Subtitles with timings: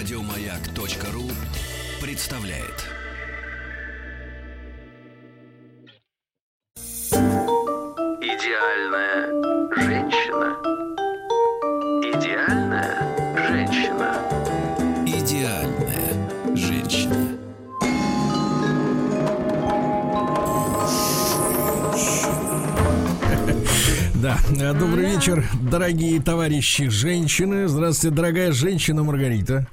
[0.00, 1.28] Радиомаяк.ру
[2.00, 2.86] представляет.
[8.22, 9.29] Идеальная
[24.58, 27.68] добрый вечер, дорогие товарищи женщины.
[27.68, 29.66] Здравствуйте, дорогая женщина Маргарита.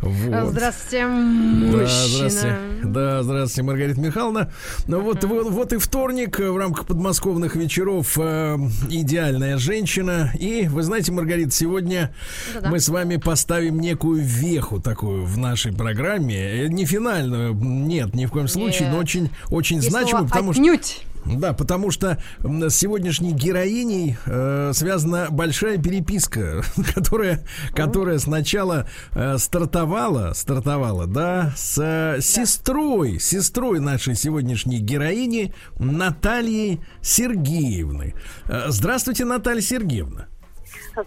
[0.00, 0.50] Вот.
[0.50, 1.88] Здравствуйте, Да, мужчина.
[1.88, 2.56] здравствуйте.
[2.84, 4.52] Да, здравствуйте, Маргарита Михайловна.
[4.86, 8.56] Ну вот, вот, вот и вторник э, в рамках подмосковных вечеров э,
[8.90, 10.30] идеальная женщина.
[10.38, 12.12] И вы знаете, Маргарита, сегодня
[12.54, 12.68] Да-да.
[12.70, 16.64] мы с вами поставим некую веху такую в нашей программе.
[16.64, 19.04] Э, Не финальную, нет, ни в коем случае, но Нет.
[19.04, 21.02] очень, очень Есть значимую, потому что «отнюдь».
[21.26, 26.62] Да, потому что с сегодняшней героиней э, связана большая переписка,
[26.94, 36.80] которая, которая сначала э, стартовала, стартовала, да, с э, сестрой, сестрой нашей сегодняшней героини Натальей
[37.00, 38.14] Сергеевны.
[38.46, 40.26] Э, здравствуйте, Наталья Сергеевна.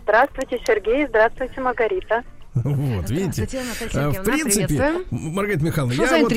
[0.04, 1.08] Здравствуйте, Сергей.
[1.08, 2.24] Здравствуйте, Маргарита.
[2.54, 3.48] Вот, видите.
[3.94, 6.34] Э, В принципе, Маргарита Михайловна, я вот,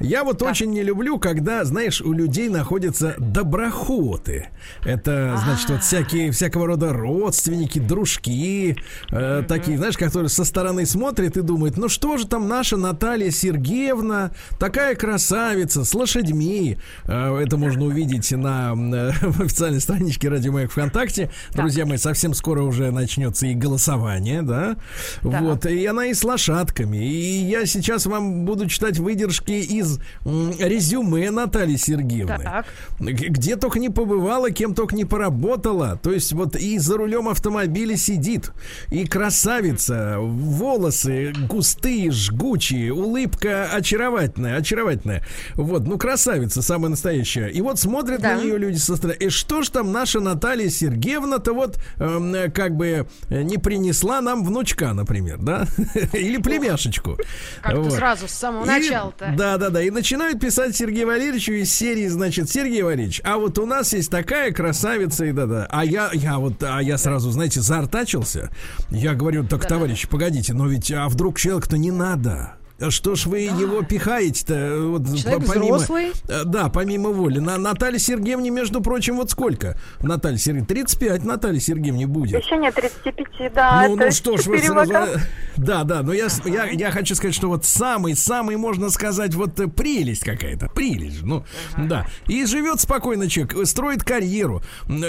[0.00, 0.46] я вот Да.
[0.50, 4.48] очень не люблю, когда, знаешь, у людей находятся доброхоты.
[4.84, 8.76] Это, значит, вот всякие, всякого рода родственники, дружки,
[9.10, 13.30] э, такие, знаешь, которые со стороны смотрят и думают, ну что же там наша Наталья
[13.30, 16.78] Сергеевна, такая красавица, с лошадьми.
[17.04, 19.10] Э, это можно увидеть на э,
[19.42, 21.30] официальной страничке Радио Маяк ВКонтакте.
[21.52, 24.76] Друзья мои, совсем скоро уже начнется и голосование, да?
[25.22, 26.96] Вот, и она и с лошадками.
[26.96, 32.38] И я сейчас вам буду читать выдержки из резюме Натальи Сергеевны.
[32.42, 32.66] Так.
[32.98, 35.98] Где только не побывала, кем только не поработала.
[36.02, 38.52] То есть вот и за рулем автомобиля сидит.
[38.90, 45.24] И красавица, волосы густые, жгучие, улыбка очаровательная, очаровательная.
[45.54, 47.48] Вот, ну красавица, самая настоящая.
[47.48, 48.36] И вот смотрят Да.
[48.36, 49.16] на нее люди со стороны.
[49.18, 54.20] И что ж там наша Наталья Сергеевна-то вот эм, э, как бы э, не принесла
[54.20, 55.66] нам внучка, например, да?
[56.12, 57.18] Или племяшечку.
[57.62, 57.92] Как-то Вот.
[57.92, 59.34] сразу, с самого начала-то.
[59.36, 59.82] Да, да, да.
[59.82, 64.10] И начинают писать Сергею Валерьевичу из серии, значит, Сергей Валерьевич, а вот у нас есть
[64.10, 65.66] такая красавица, и да-да.
[65.70, 68.50] А я, я вот, а я сразу, знаете, заортачился.
[68.90, 72.54] Я говорю, так, товарищ, погодите, но ведь, а вдруг человек-то не надо?
[72.82, 74.78] А Что ж вы его пихаете-то?
[74.88, 76.12] Вот, Человек по- помимо- взрослый.
[76.28, 77.38] Э, Да, помимо воли.
[77.38, 79.78] На Наталье Сергеевне, между прочим, вот сколько?
[80.00, 82.42] Наталья Сергеевна, 35 Наталье Сергеевне будет.
[82.44, 83.86] Еще нет 35, да.
[83.88, 84.74] Ну, ну что ж, вы сразу...
[84.92, 85.08] вокала.
[85.56, 89.68] Да, да, но я, я, я хочу сказать, что вот самый-самый, можно сказать, вот э,
[89.68, 91.44] прелесть какая-то, прелесть, ну,
[91.76, 92.06] да.
[92.26, 94.62] И живет спокойно человек, э, строит карьеру.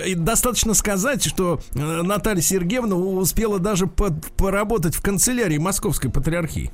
[0.06, 6.72] И достаточно сказать, что э, Наталья Сергеевна успела даже под- поработать в канцелярии Московской Патриархии.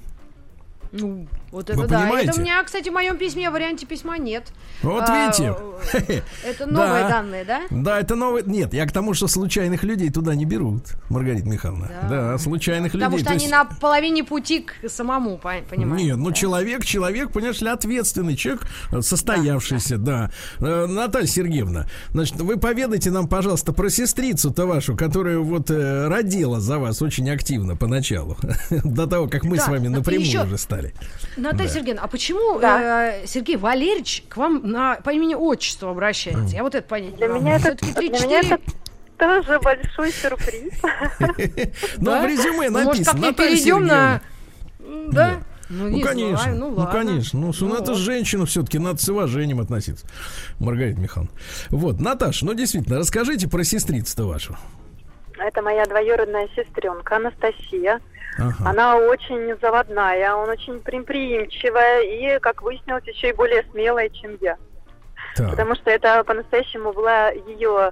[0.92, 2.00] Ну, вот Вы это да.
[2.02, 2.30] понимаете?
[2.32, 4.48] Это у меня, кстати, в моем письме, в варианте письма нет.
[4.82, 5.56] Вот А, видите.
[5.94, 7.10] э, Это новые Да.
[7.10, 7.62] данные, да?
[7.70, 8.44] Да, это новый...
[8.46, 11.90] Нет, я к тому, что случайных людей туда не берут, Маргарита Михайловна.
[12.04, 12.38] Да, Да.
[12.38, 13.24] случайных Потому людей.
[13.24, 16.06] что То они есть- на половине пути к самому, по- понимаете?
[16.06, 16.34] Нет, ну да?
[16.36, 20.31] человек, человек, понимаешь ли, ответственный человек, э, состоявшийся, да.
[20.60, 26.60] Э, Наталья Сергеевна, значит, вы поведайте нам, пожалуйста, про сестрицу-то вашу, которая вот э, родила
[26.60, 28.38] за вас очень активно поначалу,
[28.70, 30.94] до того, как мы Да, с вами ну, напрямую еще- уже стали.
[31.40, 31.74] Наталья Да.
[31.74, 33.14] Сергеевна, а почему Да.
[33.16, 36.56] э, Сергей Валерьевич к вам на, по имени отчеству обращается?
[36.56, 38.60] Я вот это понять Для меня это, Всё-таки для меня 3-4 это
[39.18, 40.74] тоже большой сюрприз.
[41.98, 43.06] Ну, в резюме Ну, Может, написано.
[43.06, 44.22] как-нибудь Наталья перейдем на...
[45.12, 45.40] Да?
[45.70, 46.92] Ну, Ну, не конечно, знаю, ну, ну, ладно.
[47.00, 47.40] конечно.
[47.40, 47.98] Ну, ну, это вот.
[47.98, 50.08] женщина все-таки, надо с уважением относиться.
[50.58, 51.32] Маргарита Михайловна.
[51.70, 54.58] Вот, Наташа, ну, действительно, расскажите про сестрицу-то вашу.
[55.40, 58.00] Это моя двоюродная сестренка Анастасия.
[58.38, 58.70] Ага.
[58.70, 64.58] Она очень заводная, он очень предприимчивая и, как выяснилось, еще и более смелая, чем я.
[65.36, 65.50] Так.
[65.52, 67.92] Потому что это по-настоящему была ее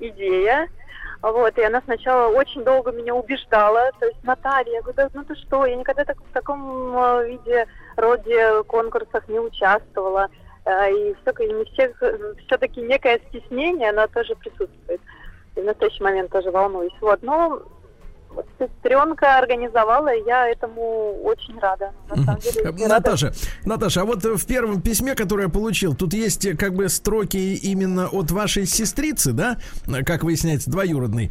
[0.00, 0.68] идея.
[1.22, 3.90] Вот, и она сначала очень долго меня убеждала.
[3.98, 7.28] То есть, Наталья, я говорю, «Да ну ты что, я никогда так, в таком э,
[7.28, 7.66] виде,
[7.96, 10.28] роде конкурсах не участвовала.
[10.66, 11.96] Э, И все, не всех,
[12.46, 15.00] все-таки некое стеснение, оно тоже присутствует.
[15.56, 16.92] И в настоящий момент тоже волнуюсь.
[17.00, 17.62] Вот, но
[18.58, 21.92] сестренка организовала, и я этому очень рада.
[22.08, 22.94] На самом деле, Э, очень рада.
[22.94, 23.32] Наташа,
[23.64, 26.88] Наташа, а вот э, в первом письме, которое я получил, тут есть э, как бы
[26.88, 29.58] строки именно от вашей сестрицы, да,
[30.04, 31.30] как выясняется, двоюродной.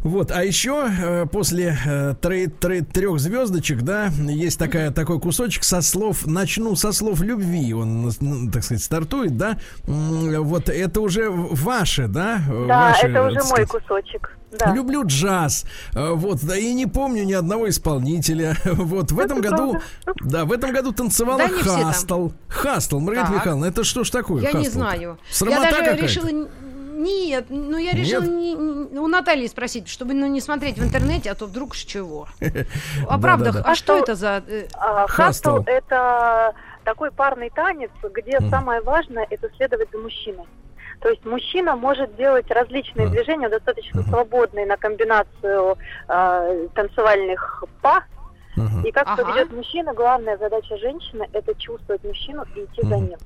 [0.00, 5.64] Вот, а еще э, после э, тре- тре- трех звездочек, да, есть такая, такой кусочек
[5.64, 11.28] со слов, начну со слов любви, он, ну, так сказать, стартует, да, вот это уже
[11.30, 12.40] ваше, да?
[12.68, 14.32] Да, ваши, это уже так мой сказать, кусочек.
[14.58, 14.72] Да.
[14.74, 18.56] Люблю джаз, Э, вот, да и не помню ни одного исполнителя.
[18.64, 19.80] Вот в этом Это году,
[20.20, 21.62] да, в этом году танцевала Да не.
[21.62, 22.28] Хастл.
[22.48, 23.36] Хастл, Маргарита Так.
[23.40, 24.42] Михайловна, это что ж такое?
[24.42, 24.78] Я не Хастл-то?
[24.78, 25.18] знаю.
[25.30, 26.02] Срамота я даже какая-то.
[26.04, 26.48] решила...
[26.96, 31.30] Нет, ну я решила не- не- у Натальи спросить, чтобы ну, не смотреть в интернете,
[31.30, 32.26] а то вдруг с чего.
[33.08, 33.70] А правда, Да-да-да.
[33.70, 34.42] а что это за...
[34.48, 35.58] э, А, Хастл.
[35.66, 36.54] Это
[36.84, 40.46] такой парный танец, где самое важное– это следовать за мужчиной.
[41.00, 43.10] То есть мужчина может делать различные А.
[43.10, 45.76] движения, достаточно свободные на комбинацию
[46.08, 48.04] э, танцевальных па.
[48.86, 49.22] И как Ага.
[49.22, 53.18] поведет мужчина, главная задача женщины– это чувствовать мужчину и идти за ним.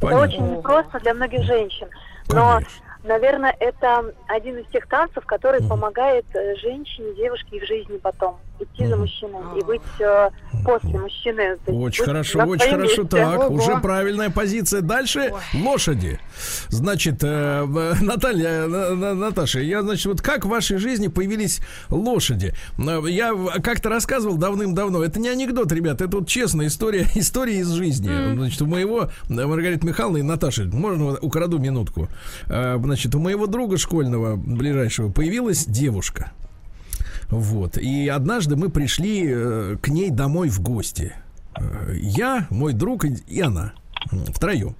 [0.00, 0.06] Понятно.
[0.06, 1.88] Это очень непросто для многих женщин.
[2.28, 2.70] Но Конечно.
[3.02, 8.86] Наверное, это один из тех танцев, который помогает э, женщине, девушке в жизни потом идти
[8.86, 10.30] за мужчиной и быть э,
[10.64, 11.56] после мужчины.
[11.66, 13.02] Очень хорошо, очень хорошо.
[13.02, 13.16] месте.
[13.16, 13.54] Так, Ого.
[13.56, 14.80] уже правильная позиция.
[14.80, 16.18] Дальше лошади.
[16.68, 21.60] Значит, э, в- Наталья, На- На- Наташа, я, значит, вот как в вашей жизни появились
[21.90, 22.54] лошади?
[22.78, 23.32] Э, Я
[23.62, 25.02] как-то рассказывал давным-давно.
[25.02, 28.34] Это не анекдот, ребят, это вот честная история, история из жизни.
[28.34, 32.08] Значит, у моего, э, Маргариты Михайловны и Наташи, можно украду минутку?
[32.48, 36.32] Э, Значит, у моего друга школьного, ближайшего, появилась девушка.
[37.32, 37.78] Вот.
[37.78, 41.14] И однажды мы пришли э, к ней домой в гости.
[41.56, 43.72] Э, Я, мой друг и, она.
[44.34, 44.76] Втроем.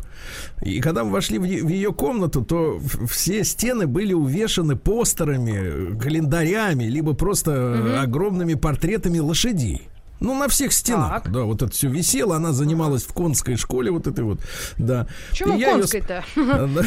[0.61, 2.79] И когда мы вошли в, ее комнату, то
[3.09, 9.89] все стены были увешаны постерами, э, календарями, либо просто э, огромными портретами лошадей.
[10.23, 11.25] Ну, на всех стенах.
[11.25, 11.33] Так.
[11.33, 12.37] Да, вот это все висело.
[12.37, 14.39] Она занималась в конской школе, вот этой вот.
[14.79, 15.07] Да.
[15.31, 16.25] Почему конской-то?
[16.37, 16.69] Да.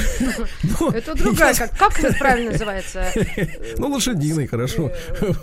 [0.80, 3.06] Ну, Это другая, как, это правильно называется?
[3.78, 4.92] Ну, лошадиный, хорошо.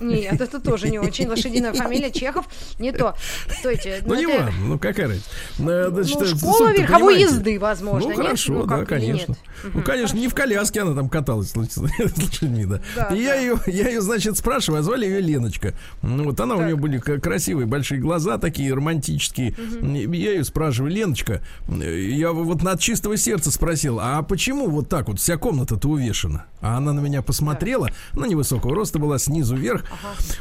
[0.01, 1.29] Нет, это тоже не очень.
[1.29, 2.47] Лошадиная фамилия Чехов
[2.79, 3.15] не то.
[3.59, 4.03] Стойте.
[4.05, 5.29] Ну, не это- важно, ну какая разница.
[5.59, 9.37] Э, значит, Ну, э, школа верховой езды, возможно, Ну, хорошо, Ну, да, конечно.
[9.75, 13.15] Ну, конечно, не в коляске она там каталась с лош- с лошадьми, да.
[13.15, 15.75] Я ее, я ее, значит, спрашиваю, а звали ее Леночка.
[16.03, 19.51] Ну, вот она, у нее были красивые большие глаза, такие романтические.
[19.51, 25.09] И Я ее спрашиваю, Леночка, я вот от чистого сердца спросил, а почему вот так
[25.09, 26.47] вот вся комната-то увешана?
[26.61, 29.85] А она на меня посмотрела, она невысокого роста была, снизу вверх,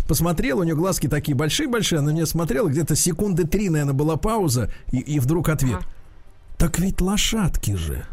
[0.07, 4.17] посмотрела, у нее глазки такие большие-большие, она на меня смотрела, где-то секунды три, наверное, была
[4.17, 5.81] пауза, и, и вдруг ответ.
[6.57, 8.05] Так ведь лошадки же.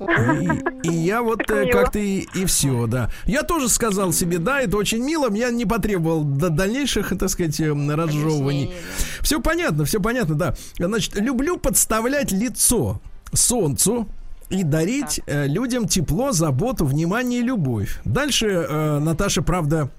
[0.00, 3.10] И, и я вот э, как-то и, и все, да.
[3.24, 7.60] Я тоже сказал себе, да, это очень мило, я не потребовал до дальнейших, так сказать,
[7.60, 8.72] эм, разжевываний.
[9.20, 10.54] Все понятно, все понятно, да.
[10.78, 13.00] Значит, люблю подставлять лицо
[13.32, 14.08] солнцу
[14.50, 18.00] и дарить э, людям тепло, заботу, внимание и любовь.
[18.04, 19.90] Дальше э, Наташа, правда,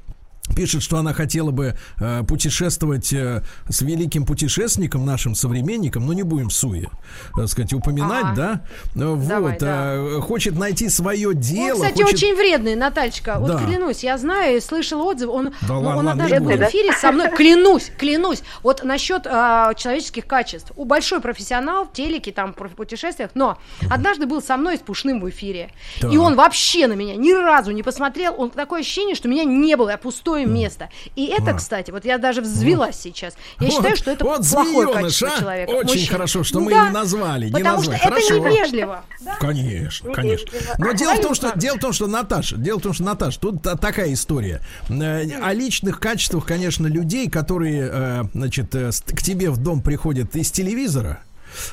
[0.55, 6.23] пишет, что она хотела бы э, путешествовать э, с великим путешественником, нашим современником, но не
[6.23, 6.89] будем суе,
[7.35, 8.35] так сказать, упоминать, Ага.
[8.35, 9.01] да?
[9.01, 11.75] Э, Вот, Давай, э, хочет найти свое дело.
[11.77, 13.37] Он, кстати, хочет- очень вредный, Натальечка.
[13.39, 13.65] Вот Да.
[13.65, 15.29] клянусь, я знаю и слышал отзыв.
[15.29, 17.29] Он, Да ну, ладно, он ладно, был в эфире со мной.
[17.35, 18.41] Клянусь, клянусь.
[18.63, 20.71] Вот насчет а, человеческих качеств.
[20.75, 23.57] У большой профессионал в телеке, там, в путешествиях, но
[23.89, 25.71] однажды был со мной с Пушным в эфире.
[26.01, 26.11] Так.
[26.11, 28.33] И он вообще на меня ни разу не посмотрел.
[28.37, 29.97] Он такое ощущение, что меня не было, я
[30.43, 30.89] пустое место.
[31.15, 33.33] И это, кстати, вот я даже взвелась сейчас.
[33.59, 35.39] Я Вот, считаю, что это вот плохое змеёныш, качество а?
[35.39, 35.69] человека.
[35.69, 36.07] Очень мужчины.
[36.07, 37.97] хорошо, что Ну мы да, не назвали, не Потому назвали.
[37.97, 38.37] что это Хорошо.
[38.49, 39.03] невежливо.
[39.39, 40.51] Конечно, Не конечно.
[40.51, 40.75] вежливо.
[40.77, 43.39] Но дело в том, что дело в том, что Наташа, дело в том, что Наташа,
[43.39, 49.21] тут та- такая история Э, о личных качествах, конечно, людей, которые, э, значит, э, к
[49.21, 51.21] тебе в дом приходят из телевизора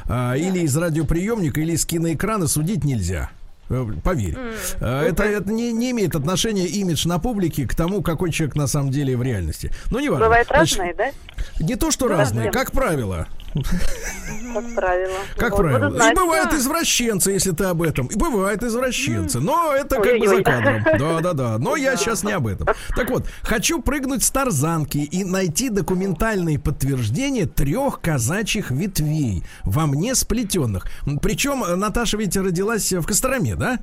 [0.08, 3.30] или из радиоприемника, или из киноэкрана, судить нельзя.
[3.68, 4.36] Э, Поверь.
[4.80, 8.66] Э, Это, это не, не имеет отношения имидж на публике к тому, какой человек на
[8.66, 9.72] самом деле в реальности.
[9.90, 10.26] Ну, не важно.
[10.26, 11.10] Бывает Значит, разные, да?
[11.60, 12.58] Не то, что Да, разные, да.
[12.58, 13.26] как правило.
[13.62, 15.14] Как правило.
[15.36, 15.88] Как Вот, правило.
[15.88, 16.16] И знать.
[16.16, 18.06] бывают извращенцы, если ты об этом.
[18.06, 19.40] И бывают извращенцы.
[19.40, 20.82] Но это как бы за кадром.
[20.98, 21.58] Да, да, да.
[21.58, 22.66] Но я сейчас не об этом.
[22.94, 30.14] Так вот, хочу прыгнуть с тарзанки и найти документальные подтверждения трех казачьих ветвей во мне
[30.14, 30.86] сплетенных.
[31.22, 33.80] Причем Наташа ведь родилась в Костроме, да?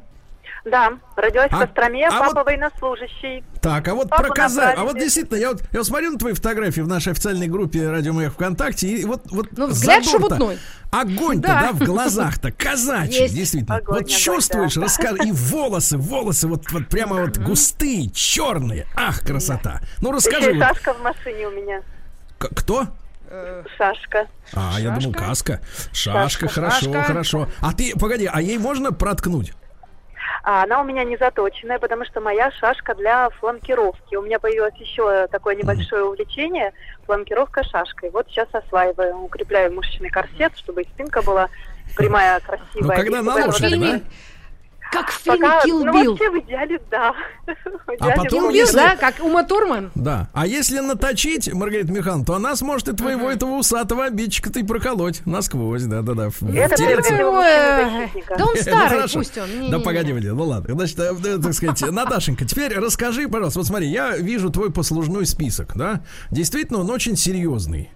[0.65, 3.43] Да, родилась А- в Костроме, а папа вот- военнослужащий.
[3.61, 4.75] Так, а вот Папу про казак.
[4.77, 8.13] А вот действительно, я вот, я смотрю на твои фотографии в нашей официальной группе Радио
[8.13, 10.57] Маяк ВКонтакте, и вот, вот Ну, взгляд шебутной.
[10.89, 11.61] Огонь-то, Да.
[11.61, 13.35] да, в глазах-то, казачий, Есть.
[13.35, 13.75] действительно.
[13.75, 14.81] Огонь, вот огонь, чувствуешь, да.
[14.83, 18.85] расскажи, и волосы, волосы вот, вот прямо вот густые, черные.
[18.95, 19.81] Ах, красота.
[19.99, 20.51] Ну, Еще расскажи.
[20.51, 21.81] и вот, Сашка в машине у меня.
[22.37, 22.87] к- кто?
[23.77, 24.27] Шашка.
[24.53, 25.25] А, я думал, Шашка?
[25.27, 25.59] каска.
[25.91, 26.47] Шашка, Шашка.
[26.49, 27.03] хорошо, Шашка.
[27.03, 27.47] хорошо.
[27.59, 29.53] А ты, погоди, а ей можно проткнуть?
[30.43, 34.15] А она у меня не заточенная, потому что моя шашка для фланкировки.
[34.15, 36.73] У меня появилось еще такое небольшое увлечение–
[37.05, 38.09] фланкировка шашкой.
[38.11, 41.49] Вот сейчас осваиваю, укрепляю мышечный корсет, чтобы и спинка была
[41.95, 42.97] прямая, красивая.
[42.97, 44.01] Ну, когда И на вот лошади, это- да?
[44.93, 46.09] Как в фильме Пока, Kill ну, Bill.
[46.11, 47.13] вообще в идеале, да.
[47.45, 48.37] В идеале, потом, Kill да.
[48.49, 49.91] Bill, если- да, как Ума Турман.
[49.95, 50.29] Да.
[50.33, 55.25] А если наточить, Маргарита Михайловна, то она сможет и твоего этого усатого обидчика-то и проколоть
[55.25, 56.27] насквозь, да-да-да.
[56.27, 56.75] Это.
[58.37, 59.71] Да он Ну, старый, пусть он.
[59.71, 60.75] Да погоди, ну ладно.
[60.75, 65.25] Значит, э, э, так сказать, Наташенька, теперь расскажи, пожалуйста, вот смотри, я вижу твой послужной
[65.25, 66.01] список, да?
[66.31, 67.89] Действительно, он очень серьезный.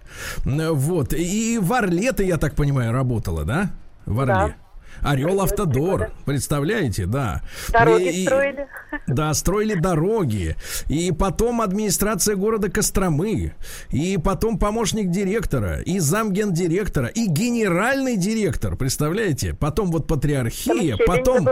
[0.46, 1.14] Вот.
[1.14, 3.72] И в Орле ты, я так понимаю, работала, да?
[4.06, 4.34] В Орле.
[4.34, 4.56] Да.
[5.02, 7.42] Орел Автодор, представляете, да.
[7.70, 8.68] Дороги И- строили.
[9.08, 10.56] Да, строили дороги.
[10.88, 13.54] И потом администрация города Костромы.
[13.90, 15.80] И потом помощник директора.
[15.82, 17.08] И замгендиректора.
[17.08, 18.76] И генеральный директор.
[18.76, 19.54] Представляете?
[19.54, 20.98] Потом вот патриархия.
[21.06, 21.48] Потом,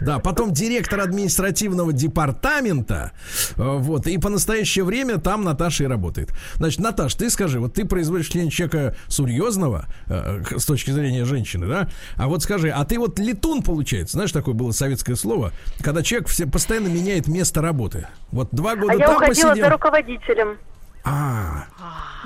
[0.00, 3.12] да, потом директор административного департамента.
[3.56, 4.06] Э, Вот.
[4.06, 6.30] И по настоящее время там Наташа и работает.
[6.56, 11.66] Значит, Наташ, ты скажи, вот ты производишь член человека серьезного э, с точки зрения женщины,
[11.66, 11.88] да?
[12.16, 14.14] А вот скажи, а ты вот летун, получается?
[14.14, 18.06] Знаешь, такое было советское слово, когда человек все, постоянно меняет место работы.
[18.32, 19.64] Вот два года А я там уходила посидел.
[19.66, 20.58] за руководителем.
[21.04, 21.64] А,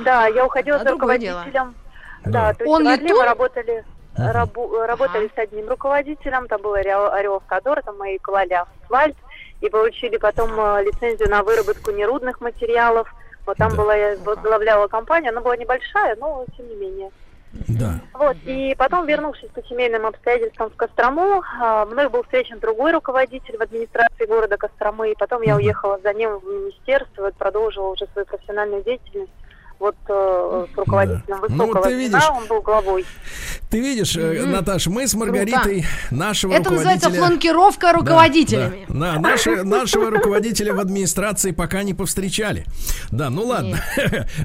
[0.05, 1.39] Да, я уходила А за другое дело.
[1.45, 1.75] руководителем.
[2.25, 2.31] Да.
[2.31, 3.17] Да, то есть Он летун?
[3.19, 3.85] мы работали,
[4.17, 9.17] рабу- работали с одним руководителем, там был Орел, Автодор, там мы клали асфальт,
[9.61, 13.13] и получили потом э, лицензию на выработку нерудных материалов.
[13.47, 13.77] Вот там Да.
[13.77, 17.11] была, я возглавляла компания, она была небольшая, но тем не менее.
[17.53, 18.01] Да.
[18.15, 23.59] Вот, и потом, вернувшись по семейным обстоятельствам в Кострому, а, мной был встречен другой руководитель
[23.59, 28.07] в администрации города Костромы, и потом я уехала за ним в министерство, и продолжила уже
[28.13, 29.33] свою профессиональную деятельность.
[29.83, 31.35] Вот э, с руководителем Да.
[31.35, 33.05] Ну, вот высокого ты звена, видишь, он был главой.
[33.69, 34.53] Ты видишь, Мгм.
[34.53, 37.27] Наташ, мы с Маргаритой нашего Это называется руководителя...
[37.27, 38.85] фланкировка Да, руководителями.
[38.89, 39.19] Да, да.
[39.19, 42.65] Наши, нашего руководителя в администрации пока не повстречали.
[43.11, 43.79] Да, ну ладно.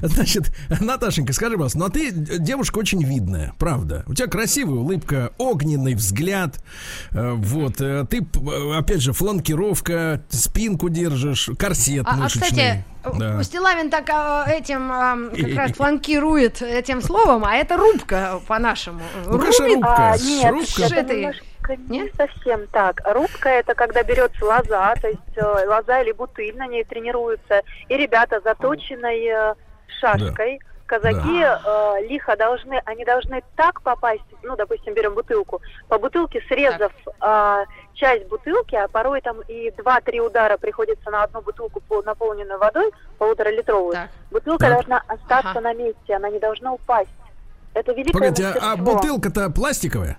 [0.02, 4.02] Значит, Наташенька, скажи, пожалуйста, ну а ты девушка очень видная, правда.
[4.08, 6.58] У тебя красивая улыбка, огненный взгляд.
[7.12, 7.80] э, Вот.
[7.80, 8.26] э, Ты,
[8.74, 12.42] опять же, фланкировка, спинку держишь, корсет А, а, мышечный.
[12.48, 12.84] кстати,
[13.16, 13.42] Да.
[13.42, 19.00] Стилавин так а, этим а, как раз фланкирует этим словом, а это рубка по-нашему.
[19.26, 19.58] Ну, Рубит.
[19.60, 20.12] рубка.
[20.12, 20.94] А, нет, рубка.
[20.94, 21.44] это немножко
[21.88, 22.12] не Нет?
[22.16, 23.00] совсем так.
[23.04, 27.96] Рубка это когда берется лоза, то есть э, лоза или бутыль, на ней тренируются, и
[27.96, 29.54] ребята заточенной э,
[30.00, 30.60] шашкой.
[30.88, 36.92] Казаки э, лихо должны, они должны так попасть, ну, допустим, берем бутылку, по бутылке срезав
[37.20, 42.58] э, часть бутылки, а порой там и 2-3 удара приходится на одну бутылку, пол- наполненную
[42.58, 43.92] водой, полуторалитровую.
[43.92, 44.08] Так.
[44.30, 44.72] Бутылка Так.
[44.74, 45.60] должна остаться Ага.
[45.60, 47.10] на месте, она не должна упасть.
[47.74, 50.16] Это великое Погоди, а- а бутылка-то пластиковая?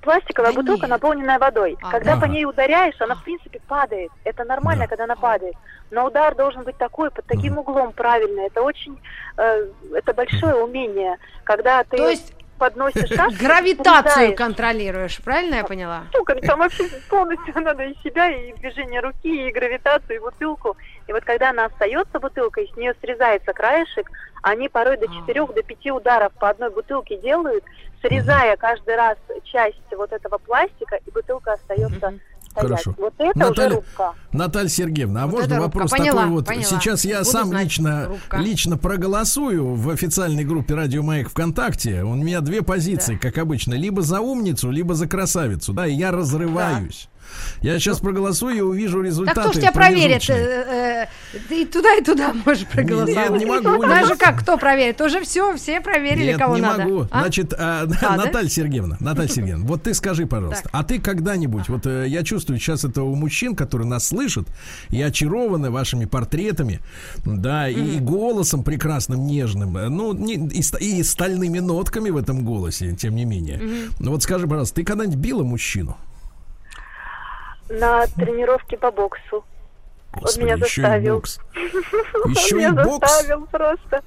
[0.00, 0.90] Пластиковая Да бутылка, нет.
[0.90, 1.76] наполненная водой.
[1.80, 1.90] Ага.
[1.92, 2.28] Когда по Ага.
[2.28, 4.10] ней ударяешь, она в принципе падает.
[4.24, 4.88] Это нормально, Да.
[4.88, 5.54] когда она падает.
[5.90, 8.46] Но удар должен быть такой, под таким углом правильный.
[8.46, 9.00] Это очень,
[9.36, 13.10] э, это большое умение, когда ты То есть подносишь
[13.40, 16.04] гравитацию контролируешь, правильно я поняла?
[16.12, 20.76] Сука, там вообще полностью надо и себя, и движение руки, и гравитацию, и бутылку.
[21.06, 24.10] И вот когда она остается бутылкой, и с нее срезается краешек,
[24.42, 27.64] они порой до 4 до 5 ударов по одной бутылке делают,
[28.00, 32.14] срезая каждый раз часть вот этого пластика, и бутылка остается
[32.58, 32.82] стоять.
[32.82, 32.94] Хорошо.
[32.98, 34.12] Вот это Наталья- уже рубка.
[34.32, 36.46] Наталья Сергеевна, а Вот можно вопрос Поняла, такой вот?
[36.46, 36.64] поняла.
[36.64, 38.36] Сейчас я Буду сам знать, лично, рубка.
[38.38, 42.02] лично проголосую в официальной группе Радио Маяк ВКонтакте.
[42.02, 43.74] У меня две позиции, как обычно.
[43.74, 45.72] Либо за умницу, либо за красавицу.
[45.72, 47.08] Да, и я разрываюсь.
[47.62, 49.34] Я сейчас проголосую и увижу результаты.
[49.40, 50.24] Так кто ж тебя проверит?
[50.26, 50.38] промежуточные.
[50.38, 53.30] Э, э, Ты и туда, и туда можешь проголосовать.
[53.30, 53.82] Нет, не могу.
[53.82, 55.00] Даже как, кто проверит?
[55.00, 56.84] Уже все, все проверили, Нет, кого не надо.
[56.84, 57.06] могу.
[57.10, 57.20] А?
[57.20, 57.86] Значит, а?
[58.16, 60.72] Наталья Сергеевна, Наталья Сергеевна, вот ты скажи, пожалуйста, Так.
[60.74, 64.46] а ты когда-нибудь, вот э, я чувствую сейчас это у мужчин, которые нас слышат
[64.90, 66.80] и очарованы вашими портретами,
[67.24, 72.16] да, и, и голосом прекрасным, нежным, э, ну, не- и, ст- и стальными нотками в
[72.16, 73.60] этом голосе, тем не менее.
[73.98, 75.96] Ну вот скажи, пожалуйста, ты когда-нибудь била мужчину?
[77.68, 79.44] На тренировке по боксу.
[80.12, 81.14] Господи, меня еще и заставил.
[81.16, 81.40] бокс.
[81.54, 83.08] Еще Он и меня бокс.
[83.12, 84.02] заставил просто.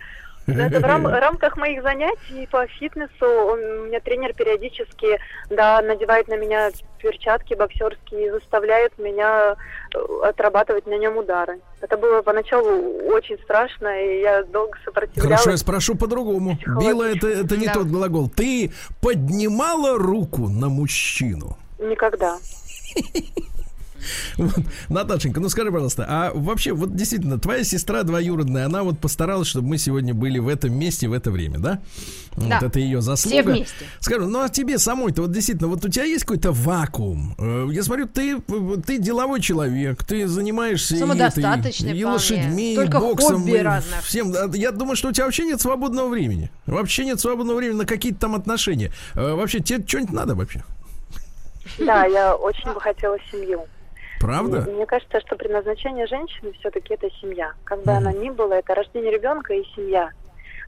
[0.48, 3.26] Это в рам- рамках моих занятий по фитнесу.
[3.26, 5.20] Он, у меня тренер периодически
[5.52, 9.56] да, надевает на меня перчатки боксерские и заставляет меня
[9.94, 11.60] э, отрабатывать на нем удары.
[11.82, 15.30] Это было поначалу очень страшно, и я долго сопротивлялась.
[15.32, 16.58] Хорошо, я спрошу по-другому.
[16.80, 17.74] Била это, это не Да.
[17.74, 18.28] тот глагол.
[18.30, 18.72] Ты
[19.04, 21.56] поднимала руку на мужчину?
[21.78, 22.38] Никогда.
[24.38, 24.64] Вот.
[24.88, 29.68] Наташенька, ну скажи, пожалуйста, а вообще, вот действительно, твоя сестра двоюродная, она вот постаралась, чтобы
[29.68, 31.82] мы сегодня были в этом месте в это время, да?
[32.38, 32.60] Да.
[32.62, 33.42] Вот это ее заслуга.
[33.42, 33.86] Все вместе.
[34.00, 37.36] Скажи, ну а тебе самой-то, вот действительно, вот у тебя есть какой-то вакуум?
[37.38, 38.40] Э, Я смотрю, ты,
[38.86, 41.44] ты деловой человек, ты занимаешься и этой,
[41.98, 43.48] и лошадьми, и Столько боксом.
[43.48, 44.02] и разных.
[44.04, 46.50] Всем, я думаю, что у тебя вообще нет свободного времени.
[46.66, 48.92] Вообще нет свободного времени на какие-то там отношения.
[49.16, 50.64] Э, Вообще, тебе что-нибудь надо вообще?
[51.78, 53.66] Да, я очень бы хотела семью.
[54.20, 54.70] Правда?
[54.70, 57.54] Мне кажется, что предназначение женщины все-таки это семья.
[57.64, 60.12] Как бы она ни была, это рождение ребенка и семья.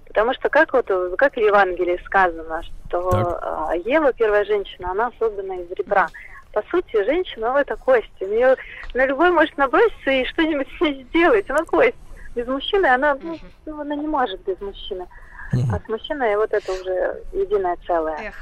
[0.07, 3.39] Потому что как вот как в Евангелии сказано, что Так.
[3.41, 6.07] а, Ева, первая женщина, она создана из ребра.
[6.53, 8.11] По сути, женщина это кость.
[8.19, 8.57] У нее
[8.93, 11.49] на любой может наброситься и что-нибудь с ней сделать.
[11.49, 11.95] Она кость.
[12.35, 15.07] Без мужчины она, ну, ну, она не может без мужчины.
[15.71, 18.17] А с мужчиной вот это уже единое целое.
[18.21, 18.35] Эх.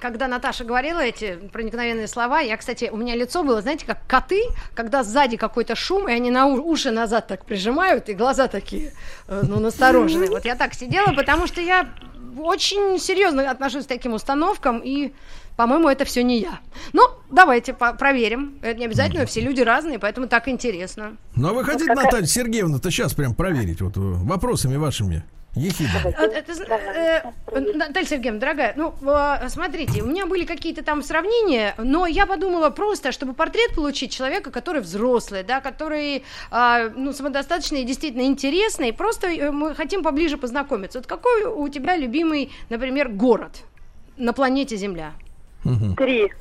[0.00, 4.42] Когда Наташа говорила эти проникновенные слова, я, кстати, у меня лицо было, знаете, как коты,
[4.74, 8.92] когда сзади какой-то шум, и они на у- уши назад так прижимают, и глаза такие,
[9.28, 10.30] э, ну, настороженные.
[10.30, 11.88] Вот я так сидела, потому что я
[12.38, 15.12] очень серьезно отношусь к таким установкам, и,
[15.56, 16.60] по-моему, это все не я.
[16.94, 18.58] Ну, давайте по- проверим.
[18.62, 21.16] Это не обязательно, все люди разные, поэтому так интересно.
[21.36, 25.24] Ну, а вы хотите, какая- Наталья Сергеевна-то сейчас прям проверить вот э, вопросами вашими?
[25.56, 27.22] А, з- э,
[27.74, 28.94] Наталья Сергеевна, дорогая, ну,
[29.48, 34.50] смотрите, у меня были какие-то там сравнения, но я подумала просто, чтобы портрет получить человека,
[34.52, 40.36] который взрослый, да, который, а, ну, самодостаточный и действительно интересный, просто э, мы хотим поближе
[40.36, 40.98] познакомиться.
[41.00, 43.64] Вот какой у тебя любимый, например, город
[44.16, 45.12] на планете Земля?
[45.96, 46.32] Три.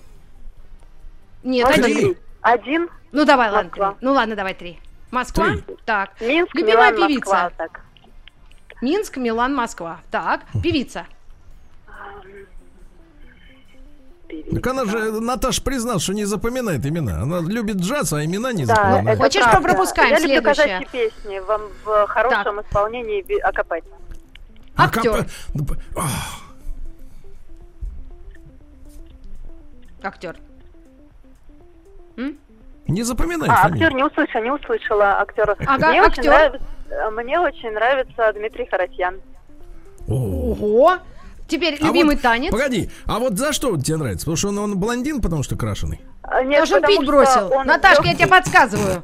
[1.43, 1.83] Нет, Три.
[1.83, 2.15] один.
[2.41, 2.89] Один.
[3.11, 3.95] Ну, давай, ладно.
[4.01, 4.77] Ну, ладно, давай три.
[5.11, 5.47] Москва?
[5.85, 6.11] Так.
[6.21, 7.51] Минск, Любимая певица?
[7.57, 7.81] Так.
[8.81, 9.99] Минск, Милан, Москва.
[10.11, 11.05] Так, певица.
[14.53, 17.21] Так она же, Наташа признал, что не запоминает имена.
[17.23, 19.07] Она любит джаз, а имена не Да, запоминает.
[19.07, 19.67] это Хочешь, правда.
[19.69, 20.79] пропускаем Я люблю следующее?
[20.79, 23.95] казачьи песни вам в хорошем исполнении би- акапельно.
[24.75, 25.25] А Актер.
[25.55, 25.65] ну,
[30.03, 30.37] Актер.
[32.87, 33.85] Не запоминает А, фамилию.
[33.87, 35.55] актер не услышала, не услышала актера.
[35.65, 36.25] Ага, мне, очень актер.
[36.25, 36.78] нравится, э,
[37.11, 39.21] мне очень нравится Дмитрий Харатьян.
[40.07, 40.97] Ого!
[41.49, 42.51] Теперь А любимый вот, танец.
[42.51, 44.25] Погоди, а вот за что он тебе нравится?
[44.25, 45.99] Потому что он, он блондин, потому что крашеный?
[46.31, 47.51] А, Нет, потому пить бросил.
[47.51, 49.01] он Наташка, я тебе подсказываю.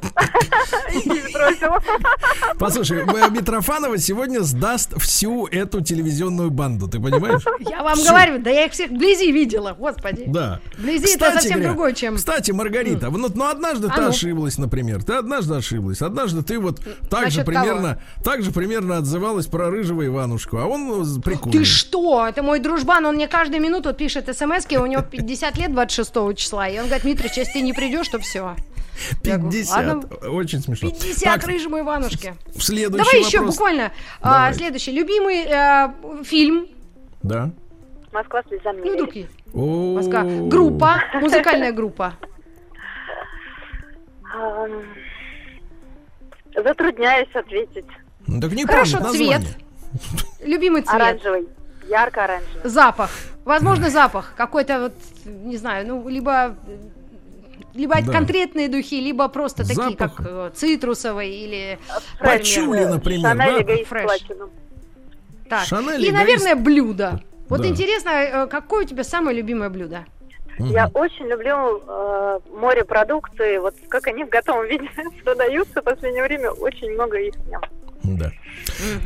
[2.58, 7.42] Послушай, э, Митрофанова сегодня сдаст всю эту телевизионную банду, ты понимаешь?
[7.60, 10.24] Я вам говорю, да я их всех вблизи видела, господи.
[10.26, 10.60] Да.
[10.78, 12.16] Вблизи это совсем другое, чем...
[12.16, 14.08] Кстати, Маргарита, ну, однажды А ты ну.
[14.08, 15.02] ошиблась, например.
[15.02, 16.02] Ты однажды ошиблась.
[16.02, 20.86] Однажды ты вот так же примерно, так же примерно отзывалась про рыжего Иванушку, а он
[20.86, 21.58] ну, прикольный.
[21.58, 22.22] Ты что?
[22.36, 26.68] Это мой дружбан, он мне каждую минуту пишет смс у него 50 лет 26 числа,
[26.68, 28.54] и он говорит, Митрич, если ты не придешь, то все.
[29.24, 29.86] Я говорю, 50.
[29.86, 30.28] ладно.
[30.28, 30.90] Очень смешно.
[30.90, 32.34] 50 Так, рыжему Иванушке.
[32.58, 33.54] следующий Давай еще вопрос.
[33.54, 33.92] буквально.
[34.20, 34.92] а, следующий.
[34.92, 36.66] Любимый э, фильм.
[37.22, 37.52] Да.
[38.12, 39.14] Москва слезам не Ну, вдруг.
[39.54, 40.24] Москва.
[40.50, 41.02] Группа.
[41.14, 42.16] Музыкальная группа.
[46.54, 47.86] Затрудняюсь ответить.
[48.26, 49.40] Ну, Так не Хорошо, цвет.
[50.44, 50.94] Любимый цвет.
[50.94, 51.55] Оранжевый.
[51.88, 52.60] Ярко-оранжевый.
[52.70, 53.10] Запах.
[53.44, 54.32] Возможно, запах.
[54.36, 54.92] Какой-то вот,
[55.24, 56.56] не знаю, ну, либо
[57.74, 58.10] либо Да.
[58.12, 60.16] конкретные духи, либо просто такие, Запах.
[60.16, 61.78] как э, цитрусовые или...
[62.20, 63.62] Пачули, например, Шанель да?
[63.62, 64.20] Эгоист Фреш.
[65.48, 65.64] Так.
[65.66, 66.12] Шанель, И, эгоист.
[66.12, 67.20] наверное, блюдо.
[67.50, 67.68] Вот Да.
[67.68, 70.04] интересно, э, какое у тебя самое любимое блюдо?
[70.58, 73.60] Я очень люблю э, морепродукты.
[73.60, 74.88] Вот как они в готовом виде
[75.24, 77.60] продаются в последнее время, очень много их ем.
[78.16, 78.32] Да.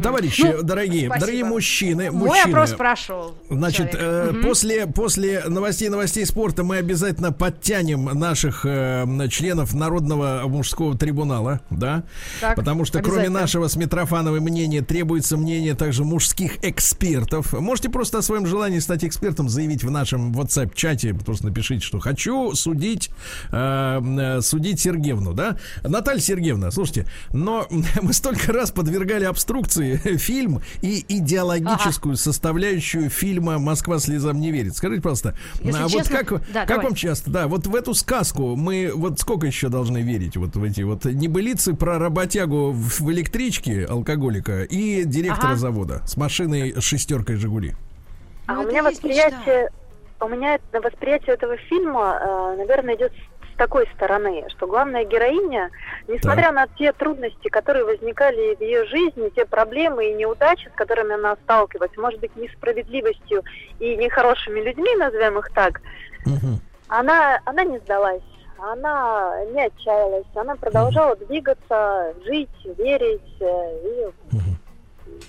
[0.03, 1.21] Товарищи, Ну, дорогие, спасибо.
[1.27, 2.51] дорогие мужчины, Мой мужчины.
[2.51, 3.35] опрос прошел.
[3.49, 4.43] Значит, э, Мгм.
[4.43, 12.05] после, после новостей новостей спорта мы обязательно подтянем наших э, членов Народного мужского трибунала, да?
[12.41, 17.53] Так, Потому что кроме нашего с Митрофановой мнения требуется мнение также мужских экспертов.
[17.53, 21.15] Можете просто о своем желании стать экспертом заявить в нашем WhatsApp-чате.
[21.25, 23.11] Просто напишите, что хочу судить,
[23.53, 24.01] э,
[24.37, 25.57] э, судить Сергеевну, да?
[25.83, 27.67] Наталья Сергеевна, слушайте, но
[28.03, 34.77] мы столько раз подвергали обструкции фильм и идеологическую составляющую фильма «Москва слезам не верит».
[34.77, 36.85] Скажите, пожалуйста, Если а вот честно- как, Да, как давай.
[36.87, 40.65] вам часто, да, вот в эту сказку мы вот сколько еще должны верить вот в
[40.65, 45.57] эти вот небылицы про работягу в, в электричке алкоголика и директора Ага.
[45.57, 47.77] завода с машиной с шестеркой «Жигули».
[48.47, 48.91] А Ну, у меня мечта.
[48.91, 49.69] восприятие,
[50.21, 53.30] у меня восприятие этого фильма, э, наверное, идет с
[53.61, 55.71] такой стороны, что главная героиня,
[56.09, 61.13] несмотря на те трудности, которые возникали в ее жизни, те проблемы и неудачи, с которыми
[61.13, 63.43] она сталкивалась, может быть, несправедливостью
[63.79, 65.83] и нехорошими людьми, назовем их так,
[66.25, 66.59] Мгм.
[66.89, 68.23] она, она не сдалась.
[68.59, 74.37] она не отчаялась, она продолжала двигаться, жить, верить э, и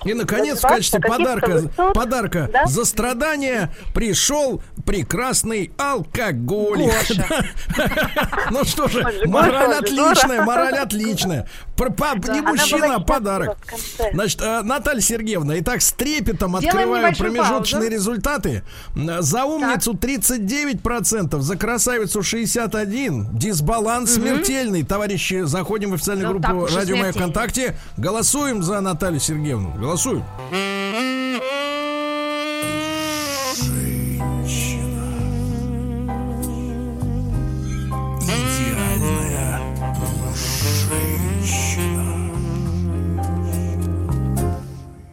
[0.03, 2.65] И, наконец, в качестве подарка, высот, подарка да?
[2.65, 6.91] за страдания пришел прекрасный алкоголик.
[8.51, 11.47] Ну что же, мораль отличная, мораль отличная.
[11.77, 13.57] Не мужчина, а подарок.
[14.13, 18.63] Значит, э, Наталья Сергеевна, итак, с трепетом открываю промежуточные результаты.
[19.19, 23.29] За умницу 39%, за красавицу 61%.
[23.33, 24.83] Дисбаланс смертельный.
[24.83, 27.11] Товарищи, заходим в официальную Ну, группу Радио смертельный.
[27.11, 27.75] ВКонтакте.
[27.97, 29.70] Голосуем за Наталью Сергеевну.
[29.75, 30.23] Голосуем.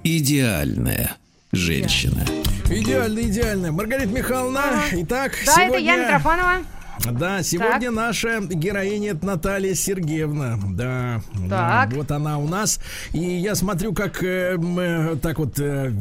[0.05, 1.16] Идеальная Идеальная
[1.53, 2.25] женщина.
[2.68, 3.73] Идеально, идеально.
[3.73, 5.68] Маргарита Михайловна, итак, Да, сегодня...
[5.68, 6.78] это я, Митрофанова.
[7.05, 10.59] Да, сегодня наша героиня это Наталья Сергеевна.
[10.71, 11.93] Да, Так.
[11.95, 12.81] вот она у нас.
[13.13, 15.93] И я смотрю, как э, э, так вот э,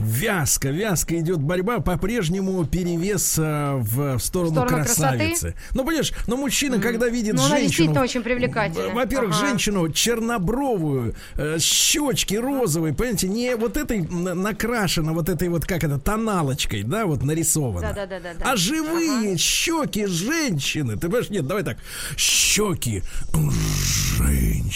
[0.00, 1.80] вязко, вязко идет борьба.
[1.80, 5.54] По-прежнему перевес э, в, в сторону, В сторону красавицы.
[5.74, 7.68] Ну, понимаешь, но мужчина, когда видит Ну, она женщину...
[7.68, 8.94] действительно очень привлекательна.
[8.94, 9.46] Во-первых, Ага.
[9.48, 15.98] женщину чернобровую, э, щечки розовые, понимаете, не вот этой накрашена, вот этой вот, как это,
[15.98, 17.88] тоналочкой, да, вот нарисована.
[17.88, 18.52] Да-да-да-да-да.
[18.52, 20.37] А живые щеки женщины.
[20.96, 21.78] Ты понимаешь, нет, давай так.
[22.16, 23.02] Щеки
[24.16, 24.67] женщины.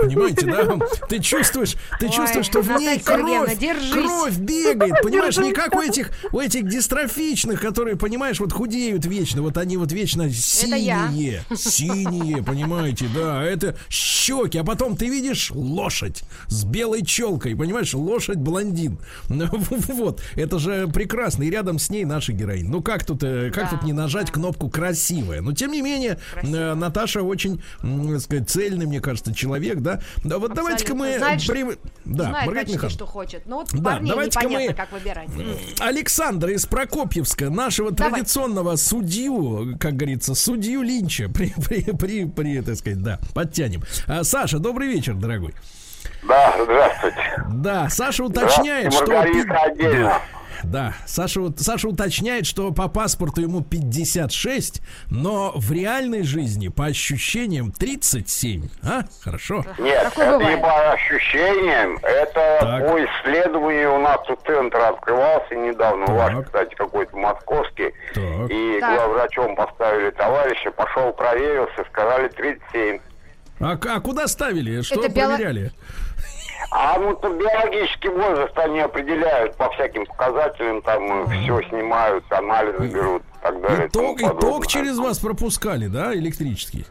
[0.00, 0.78] Понимаете, да?
[1.08, 3.58] Ты чувствуешь, ты чувствуешь, что в ней кровь,
[3.92, 5.02] кровь бегает.
[5.02, 9.42] Понимаешь, не как у этих, у этих дистрофичных, которые, понимаешь, вот худеют вечно.
[9.42, 11.42] Вот они вот вечно синие.
[11.54, 13.42] Синие, понимаете, да.
[13.44, 14.58] Это щеки.
[14.58, 17.56] А потом ты видишь лошадь с белой челкой.
[17.56, 18.98] Понимаешь, лошадь блондин.
[19.90, 20.22] Вот.
[20.36, 21.42] Это же прекрасно.
[21.42, 22.68] И рядом с ней наша героиня.
[22.70, 25.40] Ну как тут, э, как тут не нажать кнопку красивая?
[25.40, 30.00] Но тем не менее, э, Наташа очень, так сказать, цельный, мне кажется, человек, да.
[30.24, 31.16] Да, вот давайте-ка мы...
[31.18, 33.46] Знает, что- прив- Да, Знает Маргарита почти, что хочет.
[33.46, 35.28] Но вот Да, давайте-ка непонятно, мы- как выбирать.
[35.80, 38.12] Александра из Прокопьевска, нашего Давай.
[38.12, 43.82] традиционного судью, как говорится, судью Линча, при, при, при, при, так сказать, да, подтянем.
[44.06, 45.54] А, Саша, добрый вечер, дорогой.
[46.26, 47.44] Да, здравствуйте.
[47.54, 49.06] Да, Саша уточняет, что...
[49.06, 50.02] Маргарита отдельно.
[50.04, 50.22] Да.
[50.64, 56.86] Да, Саша, вот- Саша уточняет, что по паспорту ему 56, но в реальной жизни, по
[56.86, 58.68] ощущениям, 37.
[58.82, 59.02] А?
[59.22, 59.64] Хорошо.
[59.78, 60.56] Нет, Такое это бывает.
[60.58, 62.86] не по ощущениям, это Так.
[62.86, 66.16] по исследованию у нас тут центр открывался недавно, Так.
[66.16, 67.92] ваш, кстати, какой-то московский.
[68.14, 68.50] Так.
[68.50, 68.94] И Так.
[68.96, 73.00] главврачом поставили товарища, пошел проверился, сказали 37.
[73.60, 74.80] А, а куда ставили?
[74.80, 75.70] Что Это проверяли?
[76.70, 83.22] А ну то биологический возраст они определяют по всяким показателям, там все снимают, анализы берут
[83.22, 83.86] и так далее.
[83.86, 86.86] И ток, и ток через вас пропускали, да, электрический?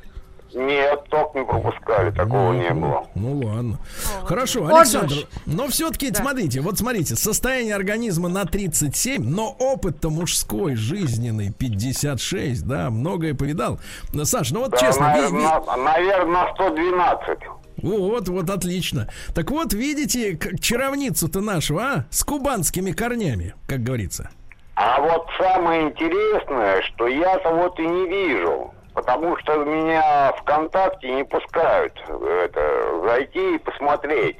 [0.52, 3.06] Нет, ток не пропускали, такого не было.
[3.14, 3.78] Ну ладно.
[4.24, 5.14] Хорошо, Вот Александр,
[5.46, 12.90] но все-таки, смотрите, вот смотрите, состояние организма на 37, но опыт-то мужской, жизненный, 56, да,
[12.90, 13.80] многое повидал.
[14.12, 17.40] Но, Саш, ну вот честно, ви- ви- наверное, на 112.
[17.82, 19.08] Вот, вот отлично.
[19.34, 24.30] Так вот, видите, чаровницу-то нашу, а, с кубанскими корнями, как говорится.
[24.76, 28.74] А вот самое интересное, что я-то вот и не вижу.
[28.94, 34.38] Потому что меня ВКонтакте не пускают э, это, зайти и посмотреть.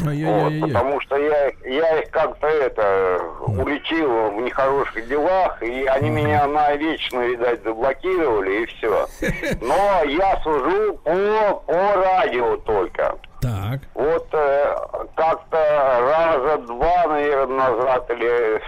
[0.00, 6.46] Вот, потому что я, я их как-то это уличил в нехороших делах, и они меня
[6.46, 9.06] навечно, видать, заблокировали, и все.
[9.62, 13.16] Но я сужу по, по радио только.
[13.40, 13.80] Так.
[13.94, 14.76] Вот э,
[15.14, 15.56] как-то
[16.00, 18.60] раза два, наверное, назад или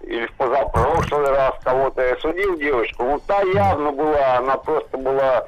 [0.00, 3.04] или в позапрошлый раз кого-то я судил девочку.
[3.04, 5.44] Ну, та явно была, она просто была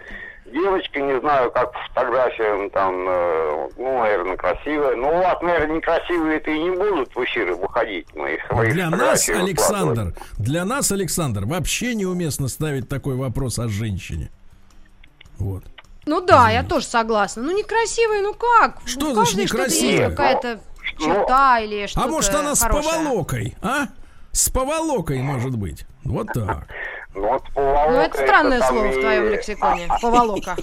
[0.53, 4.97] девочка, не знаю, как по фотографиям там, э, ну, наверное, красивая.
[4.97, 8.07] Ну, у вас, наверное, некрасивые это и не будут в эфиры выходить.
[8.15, 13.69] Мы их свои Для нас, Александр, для нас, Александр, вообще неуместно ставить такой вопрос о
[13.69, 14.31] женщине.
[15.39, 15.65] Вот.
[16.07, 17.43] Ну да, я тоже согласна.
[17.43, 18.79] Ну некрасивые, ну как?
[18.87, 19.97] Что У значит что-то некрасивые?
[19.97, 20.61] есть какая-то
[21.01, 22.95] Ну, черта или что-то А может она с хорошее.
[22.95, 23.87] поволокой, а?
[24.33, 25.85] С поволокой, может быть.
[26.05, 26.69] Вот так.
[27.17, 29.89] Ну, вот поволока Ну это странное там слово в и- твоем лексиконе.
[30.03, 30.55] Поволока.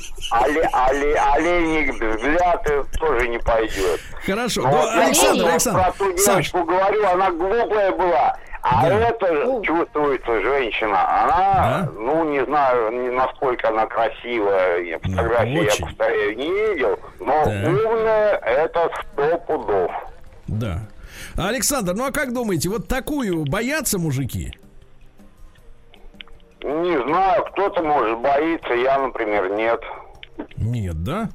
[0.44, 4.00] Оле, оле, оленик взгляд это тоже не пойдет.
[4.24, 4.62] Хорошо.
[4.62, 8.38] Ну, Ну, вот я Александр, про Александр, ту Саш, девочку говорю, она глупая была.
[8.62, 8.98] А Да.
[9.10, 9.62] это Ну.
[9.64, 11.24] чувствуется женщина.
[11.24, 11.38] Она,
[11.86, 11.90] Да?
[11.98, 14.78] ну, не знаю, не насколько она красивая.
[14.84, 15.84] Я фотографии очень.
[15.84, 17.00] я повторяю, не видел.
[17.20, 17.70] Но Да.
[17.90, 19.92] умная это сто пудов.
[20.48, 20.82] да.
[21.36, 24.54] Александр, ну а как думаете, вот такую боятся мужики?
[26.64, 29.82] Не знаю, кто-то может боится, я, например, нет.
[30.58, 31.30] Нет, да?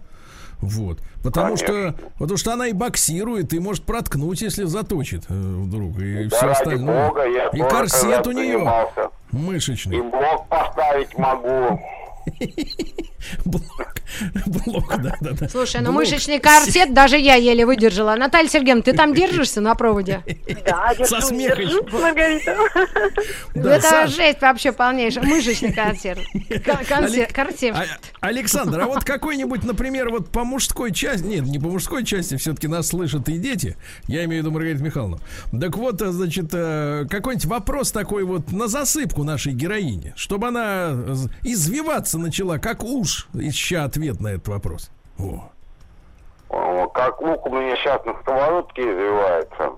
[0.60, 0.98] Вот.
[1.22, 1.66] Потому Конечно.
[1.92, 5.98] что, потому что она и боксирует, и может проткнуть, если заточит э, вдруг.
[5.98, 7.08] И Да все остальное.
[7.08, 9.10] бога, и корсет у нее занимался.
[9.32, 10.00] И мышечный.
[10.02, 11.80] блок поставить могу.
[13.44, 13.94] Блок.
[14.46, 15.48] Блок, да, да, да.
[15.48, 16.04] Слушай, ну Блок.
[16.04, 18.14] мышечный корсет даже я еле выдержала.
[18.16, 20.22] Наталья Сергеевна, ты там держишься на проводе?
[20.64, 21.58] Да, держу, Со смехом.
[21.64, 22.56] держу, Маргарита.
[23.54, 25.24] Да, Это Саш, жесть вообще полнейшая.
[25.24, 26.18] Мышечный корсет.
[26.18, 27.74] К- консе- Олег- Корсет.
[28.20, 32.68] Александр, а вот какой-нибудь, например, вот по мужской части, нет, не по мужской части, все-таки
[32.68, 33.76] нас слышат и дети,
[34.06, 35.18] я имею в виду Маргариту Михайловну.
[35.58, 40.90] Так вот, э, значит, э, какой-нибудь вопрос такой вот на засыпку нашей героине, чтобы она
[40.90, 44.90] э, извиваться начала, как уж, ища ответ на этот вопрос.
[45.18, 45.50] О,
[46.94, 49.70] Как лук у меня сейчас на сковородке извивается.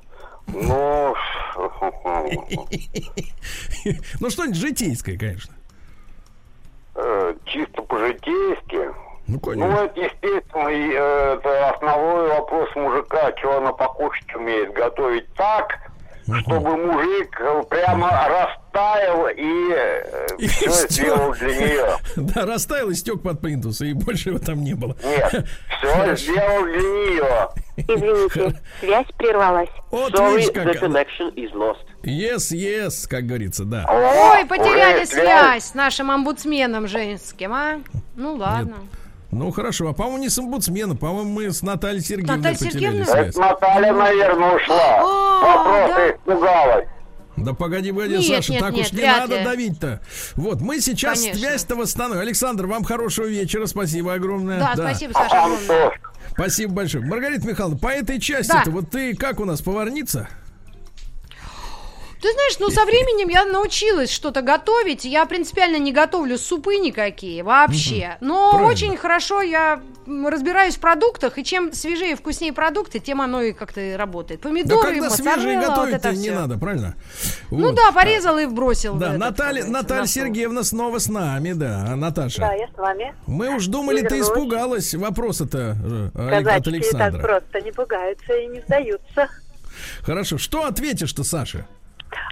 [0.46, 1.14] Ну,
[4.20, 5.54] Ну, что-нибудь житейское, конечно.
[7.02, 8.90] Э, чисто по-житейски.
[9.26, 9.74] Ну, Ну, конечно.
[9.84, 14.72] это, естественно, и, э, это основной вопрос мужика, что она покушать умеет.
[14.72, 15.78] Готовить так,
[16.40, 21.86] чтобы мужик э, прямо растаял и, И все сделал для нее.
[22.16, 24.96] Да, растаял и стек под плинтус, и больше его там не было.
[25.02, 25.46] Нет,
[25.78, 27.48] все сделал для нее.
[27.76, 29.70] Извините, связь прервалась.
[29.90, 30.82] Вот Sorry, видишь, the как...
[30.82, 31.80] connection is lost.
[32.02, 33.86] Yes, yes, как говорится, да.
[33.88, 37.80] Ой, потеряли связь с нашим омбудсменом женским, а?
[38.16, 38.76] Ну ладно.
[39.32, 42.72] Ну хорошо, а по-моему не с омбудсменом, по-моему мы с Натальей Сергеевной Наталья потеряли
[43.04, 43.04] Сергеевна?
[43.06, 43.28] связь.
[43.28, 44.96] Это Наталья, наверное, ушла.
[44.98, 46.10] А, Вопрос да?
[46.10, 46.88] испугалась.
[47.36, 49.44] Да погоди, погоди, Нет, Саша, нет, так нет, уж не надо ли.
[49.44, 50.00] давить-то.
[50.34, 52.20] Вот, мы сейчас связь-то восстановим.
[52.20, 54.58] Александр, вам хорошего вечера, спасибо огромное.
[54.58, 55.92] Да, спасибо, Саша, огромное.
[56.32, 57.04] Спасибо большое.
[57.06, 58.70] Маргарита Михайловна, по этой части-то, Да.
[58.72, 60.28] вот ты как у нас, поварница?
[62.20, 65.04] Ты знаешь, ну со временем я научилась что-то готовить.
[65.06, 68.18] Я принципиально не готовлю супы никакие вообще.
[68.20, 68.70] Но Правильно.
[68.72, 73.52] очень хорошо я разбираюсь в продуктах, и чем свежее и вкуснее продукты, тем оно и
[73.52, 74.40] как-то и работает.
[74.42, 75.02] Да Помидоры, свежие
[75.58, 76.34] моцарелла, вот готовить-то это не всё.
[76.34, 76.94] надо, правильно?
[77.50, 77.74] Ну Вот.
[77.76, 78.94] да, порезал и бросил.
[78.94, 80.06] в Да, этот, Наталья, Наталья.
[80.06, 81.94] Сергеевна снова с нами, да.
[81.96, 83.14] Наташа, Да, я с вами.
[83.26, 87.22] мы уж думали, ты испугалась вопроса-то э, от Казачки так Александра.
[87.22, 89.28] просто не пугаются и не сдаются.
[90.02, 91.66] Хорошо, что ответишь-то, Саша?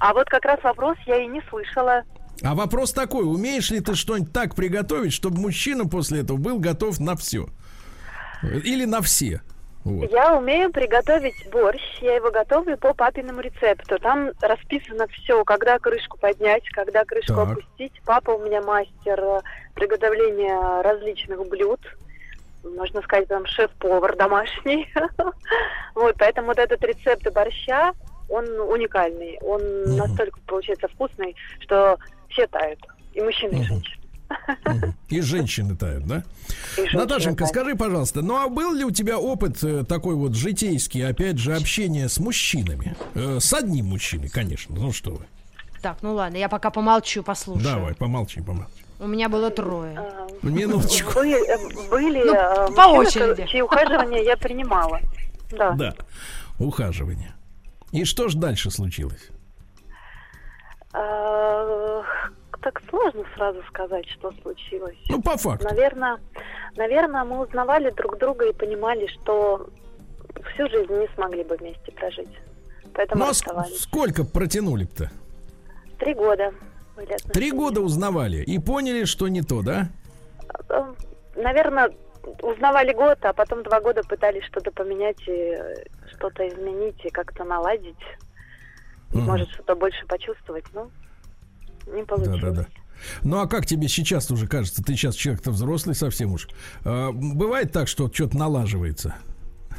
[0.00, 2.02] А вот как раз вопрос я и не слышала.
[2.42, 7.00] А вопрос такой, умеешь ли ты что-нибудь так приготовить, чтобы мужчина после этого был готов
[7.00, 7.48] на все?
[8.42, 9.40] Или на все?
[9.84, 10.10] Вот.
[10.12, 11.80] Я умею приготовить борщ.
[12.00, 13.98] Я его готовлю по папиному рецепту.
[13.98, 17.50] Там расписано все, когда крышку поднять, когда крышку Так.
[17.50, 17.92] опустить.
[18.04, 19.40] Папа у меня мастер э,
[19.74, 21.80] приготовления различных блюд.
[22.64, 24.92] Можно сказать, там шеф-повар домашний.
[25.94, 27.92] Вот, поэтому вот этот рецепт борща,
[28.28, 29.38] он уникальный.
[29.42, 29.60] Он
[29.96, 32.78] настолько получается вкусный, что все тают.
[33.14, 33.94] И мужчины, и женщины.
[35.08, 36.22] И женщины тают, да?
[36.76, 37.50] Женщины Наташенька, тают.
[37.50, 41.54] скажи, пожалуйста, ну а был ли у тебя опыт э, такой вот житейский, опять же,
[41.56, 42.94] общения с мужчинами?
[43.14, 44.74] Э, с одним мужчиной, конечно.
[44.78, 45.24] Ну что вы.
[45.80, 47.64] Так, ну ладно, я пока помолчу, послушаю.
[47.64, 48.70] Давай, помолчи, помолчи.
[49.00, 49.96] У меня было трое.
[49.96, 51.12] А, Минуточку.
[51.14, 53.46] Были, э, были Ну, э, по очереди.
[53.46, 55.00] чьи ухаживания я принимала.
[55.50, 55.70] Да.
[55.72, 55.94] Да.
[56.58, 57.32] Ухаживание.
[57.92, 59.30] И что ж дальше случилось?
[60.92, 62.02] А,
[62.62, 64.96] так сложно сразу сказать, что случилось.
[65.08, 65.66] Ну, по факту.
[65.68, 66.18] Наверное,
[66.76, 69.68] наверное, мы узнавали друг друга и понимали, что
[70.52, 72.28] всю жизнь не смогли бы вместе прожить.
[72.94, 73.80] Поэтому Ну, а расставались.
[73.82, 75.10] сколько протянули-то?
[75.98, 76.52] Три года.
[77.32, 79.88] Три года узнавали и поняли, что не то, да?
[80.68, 80.92] Э,
[81.36, 81.90] Наверное,
[82.42, 85.56] узнавали год, а потом два года пытались что-то поменять и
[86.18, 87.96] что-то изменить и как-то наладить.
[89.12, 89.24] Мгм.
[89.24, 90.90] может, что-то больше почувствовать, но
[91.86, 92.40] не получилось.
[92.40, 92.66] Да, да, да.
[93.22, 94.82] Ну а как тебе сейчас уже кажется?
[94.82, 96.48] Ты сейчас человек-то взрослый совсем уж.
[96.84, 99.14] А, бывает так, что что-то налаживается?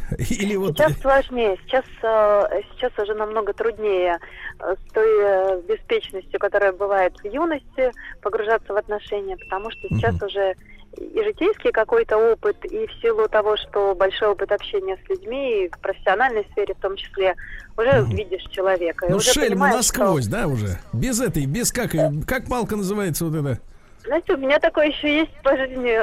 [0.17, 0.78] Или вот...
[0.78, 4.17] Сейчас сложнее, сейчас, э, сейчас уже намного труднее
[4.60, 10.15] э, с той э, беспечностью, которая бывает в юности, погружаться в отношения, потому что сейчас
[10.15, 10.25] Мгм.
[10.25, 10.56] уже
[10.97, 15.69] и житейский какой-то опыт, и в силу того, что большой опыт общения с людьми, и
[15.69, 17.36] в профессиональной сфере в том числе,
[17.78, 18.15] уже Мгм.
[18.15, 19.06] видишь человека.
[19.10, 20.80] Ну, шельма насквозь, да, уже?
[20.93, 21.91] Без этой, без как,
[22.28, 23.56] как палка называется вот это?
[23.56, 23.63] что-
[24.08, 25.99] Знаете, у меня такое еще есть по жизни,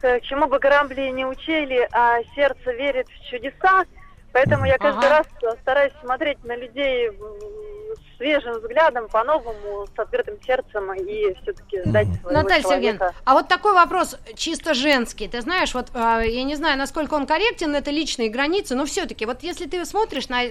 [0.00, 3.84] к чему бы Грамбли не учили, а сердце верит в чудеса,
[4.32, 5.18] поэтому я каждый Ага.
[5.42, 7.10] раз стараюсь смотреть на людей
[8.20, 12.82] свежим взглядом, по-новому, с открытым сердцем и все-таки ждать своего Наталья человека.
[12.84, 15.26] Сергеевна, а вот такой вопрос чисто женский.
[15.26, 19.24] Ты знаешь, вот а, я не знаю, насколько он корректен, это личные границы, но все-таки,
[19.24, 20.42] вот если ты смотришь на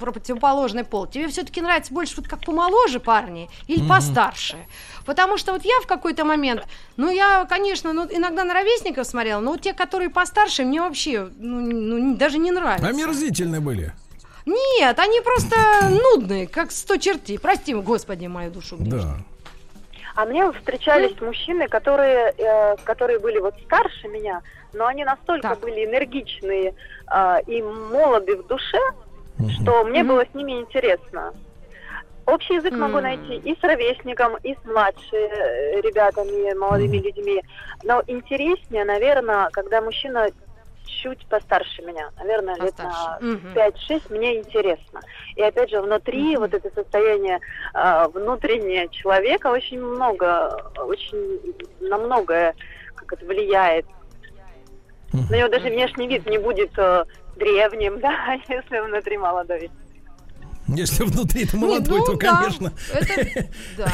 [0.00, 4.56] противоположный пол, тебе все-таки нравится больше вот как помоложе парни или постарше?
[5.04, 6.64] Потому что вот я в какой-то момент,
[6.96, 11.28] ну я, конечно, ну, иногда на ровесников смотрела, но вот те, которые постарше, мне вообще
[11.36, 12.86] ну, ну, не- даже не нравятся.
[12.88, 13.92] Омерзительные были.
[14.46, 15.56] Нет, они просто
[15.90, 17.38] нудные, как сто чертей.
[17.38, 18.76] Прости, господи, мою душу.
[18.78, 19.16] Да.
[20.16, 25.60] А мне встречались мужчины, которые, э, которые были вот старше меня, но они настолько Так.
[25.60, 26.74] были энергичные
[27.10, 28.78] э, и молоды в душе,
[29.60, 30.08] что мне Мгм.
[30.08, 31.32] было с ними интересно.
[32.26, 37.42] Общий язык могу найти и с ровесником, и с младшими э, ребятами, молодыми людьми.
[37.82, 40.28] Но интереснее, наверное, когда мужчина
[40.84, 43.24] чуть постарше меня, наверное, лет на Постарше.
[43.24, 43.52] Мгм.
[43.54, 45.00] 5-6, мне интересно.
[45.36, 47.40] И опять же, внутри вот это состояние
[47.74, 51.40] э, внутреннее человека очень много, очень
[51.80, 52.54] на многое
[52.94, 53.86] как это влияет.
[55.30, 57.04] На него даже внешний вид не будет э,
[57.36, 59.70] древним, да, если внутри молодой.
[60.68, 62.72] Если внутри Не, молодой, ну то, да, конечно.
[62.92, 63.46] это-
[63.76, 63.92] да,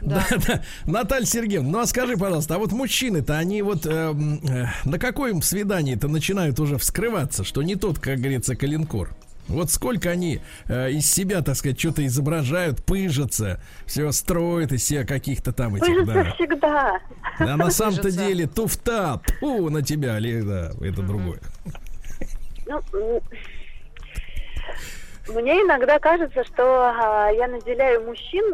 [0.00, 0.36] Да, да.
[0.46, 0.62] да.
[0.86, 5.42] Наталья Сергеевна, ну а скажи, пожалуйста, а вот мужчины-то, они вот эм, э, на каком
[5.42, 9.10] свидании-то начинают уже вскрываться, что не тот, как говорится, калинкор?
[9.48, 15.04] Вот сколько они э, из себя, так сказать, что-то изображают, пыжатся, все строят из себя
[15.04, 16.32] каких-то там этих, Пыжится да.
[16.34, 17.00] всегда.
[17.38, 18.26] А на самом-то Пыжатся.
[18.28, 21.40] деле туфта, тьфу, на тебя, или да, это другое.
[22.66, 23.20] Ну,
[25.28, 28.44] мне иногда кажется, что а, я наделяю мужчин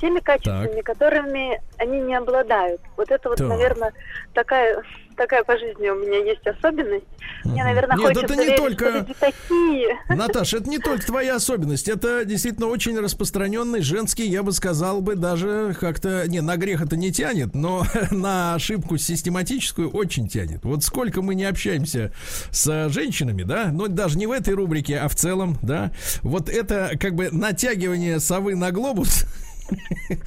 [0.00, 2.80] теми качествами, которыми они не обладают.
[2.96, 3.48] Вот это вот, Так.
[3.48, 3.92] наверное,
[4.34, 4.82] такая
[5.18, 7.04] такая по жизни у меня есть особенность.
[7.44, 9.98] Мне, наверное, Нет, хочется это не верить, только- что такие.
[10.08, 15.16] Наташа, это не только твоя особенность, это действительно очень распространенный женский, я бы сказал бы,
[15.16, 20.64] даже как-то, не, на грех это не тянет, но на ошибку систематическую очень тянет.
[20.64, 22.12] Вот сколько мы не общаемся
[22.50, 25.90] с женщинами, да, но даже не в этой рубрике, а в целом, да,
[26.22, 29.24] вот это как бы натягивание совы на глобус,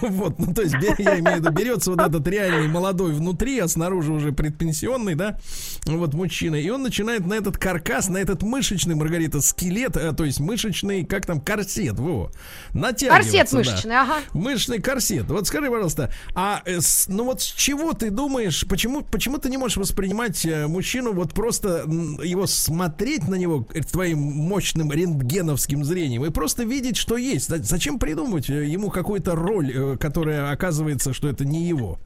[0.00, 3.68] Вот, ну то есть я имею в виду, берется вот этот реальный молодой внутри, а
[3.68, 5.38] снаружи уже предпенсионный, да,
[5.86, 10.24] вот мужчина, и он начинает на этот каркас, на этот мышечный, Маргарита, скелет, а, то
[10.24, 12.30] есть мышечный, как там, корсет, во,
[12.72, 13.30] натягиваться.
[13.30, 13.58] Корсет да.
[13.58, 14.14] мышечный, ага.
[14.32, 15.26] Мышечный корсет.
[15.28, 19.56] Вот скажи, пожалуйста, а э, ну вот с чего ты думаешь, почему, почему ты не
[19.56, 21.84] можешь воспринимать э, мужчину вот просто
[22.22, 27.48] его смотреть на него э, твоим мощным рентгеновским зрением и просто видеть, что есть?
[27.48, 31.98] За- Зачем придумывать э, ему какую-то роль, э, которая оказывается, что это не его?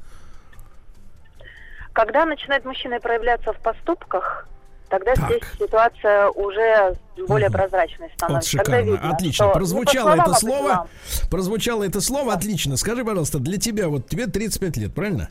[1.92, 4.48] Когда начинает мужчина проявляться в поступках,
[4.92, 5.24] тогда Так.
[5.30, 6.94] здесь ситуация уже
[7.26, 7.58] более Мгм.
[7.58, 8.56] прозрачной Вот становится.
[8.58, 9.44] Когда шикарно, видно, отлично.
[9.46, 10.88] что Прозвучало словам, это слово.
[11.30, 12.76] Прозвучало это слово, отлично.
[12.76, 15.30] Скажи, пожалуйста, для тебя, вот тебе 35 лет, правильно?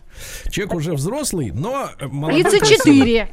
[0.50, 2.70] Человек уже взрослый, но молодой, красивый.
[2.70, 3.30] 34.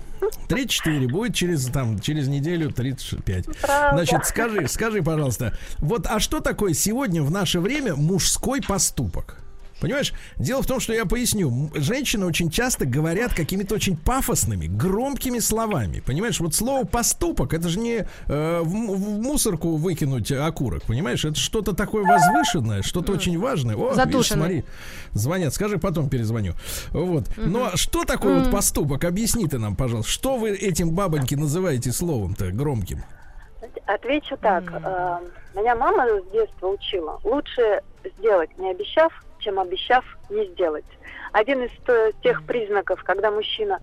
[0.49, 3.45] 34, будет через, там, через неделю 35.
[3.63, 3.91] Правда.
[3.97, 9.37] Значит, скажи, скажи, пожалуйста, вот а что такое сегодня в наше время мужской поступок?
[9.81, 11.71] Понимаешь, дело в том, что я поясню.
[11.75, 16.01] Женщины очень часто говорят какими-то очень пафосными, громкими словами.
[16.01, 20.83] Понимаешь, вот слово поступок это же не э, в, в мусорку выкинуть окурок.
[20.85, 23.77] Понимаешь, это что-то такое возвышенное, что-то очень важное.
[23.77, 24.65] О, видишь, смотри,
[25.13, 25.55] звонят.
[25.55, 26.55] Скажи, потом перезвоню.
[26.91, 27.25] Вот.
[27.37, 29.05] Но что такое вот поступок?
[29.05, 30.11] Объясни ты нам, пожалуйста.
[30.11, 33.03] Что вы этим бабоньки называете словом-то громким?
[33.87, 34.65] Отвечу так.
[34.71, 35.19] э,
[35.55, 37.21] Меня мама с детства учила.
[37.25, 37.81] Лучше
[38.19, 40.85] сделать, не обещав, чем обещав, не сделать.
[41.33, 43.81] Один из то- тех признаков, когда мужчина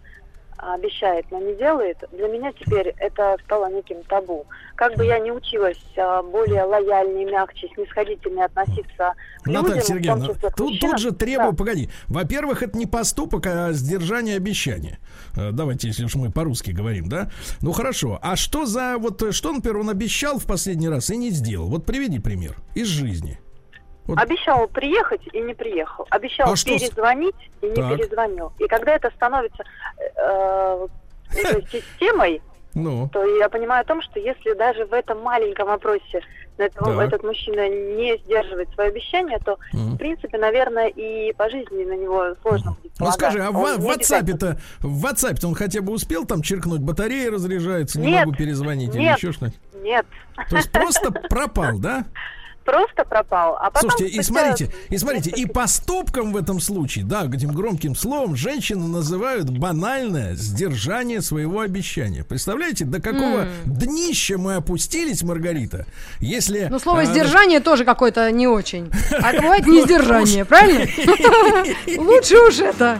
[0.58, 4.46] обещает, но не делает, для меня теперь это стало неким табу.
[4.76, 9.14] Как бы я ни училась а, более лояльнее, мягче, снисходительнее относиться
[9.44, 11.58] к людям, Наталья том Сергеевна, тут, мужчинам, тут же требую, да.
[11.58, 11.90] погоди.
[12.08, 15.00] Во-первых, это не поступок, а сдержание обещания.
[15.36, 17.30] Э, Давайте, если уж мы по-русски говорим, да?
[17.62, 18.20] Ну хорошо.
[18.22, 21.68] А что за вот э, что, например, он обещал в последний раз и не сделал?
[21.68, 23.40] Вот приведи пример из жизни.
[24.08, 24.20] Вот.
[24.20, 26.06] Обещал приехать и не приехал.
[26.12, 27.98] Обещал А что перезвонить и не Так.
[27.98, 28.52] перезвонил.
[28.60, 29.64] И когда это становится
[30.18, 30.88] э,
[31.34, 32.42] уже системой,
[32.76, 36.22] Ну, то я понимаю о том, что если даже в этом маленьком вопросе
[36.58, 37.08] этого- Так.
[37.08, 39.94] этот мужчина не сдерживает свое обещание, то, Мгм.
[39.96, 43.50] в принципе, наверное, и по жизни на него сложно будет ну скажи, а.
[43.50, 48.08] Он в не WhatsApp-то, в WhatsApp-то он хотя бы успел там черкнуть, батарея разряжается, не
[48.12, 49.18] Нет, могу перезвонить или нет.
[49.18, 49.60] еще что-нибудь?
[49.82, 50.06] Нет.
[50.50, 52.06] То есть просто пропал, да?
[52.66, 53.92] Просто пропал, а потом...
[53.92, 58.36] Слушайте, и спустя смотрите, и смотрите, и поступком в этом случае, да, этим громким словом,
[58.36, 62.24] женщины называют банальное сдержание своего обещания.
[62.24, 65.86] Представляете, до какого днища мы опустились, Маргарита,
[66.20, 66.68] если...
[66.70, 68.92] Ну, слово а, сдержание тоже какое-то не очень.
[69.22, 70.86] А бывает не сдержание, правильно?
[71.98, 73.00] Лучше уж это.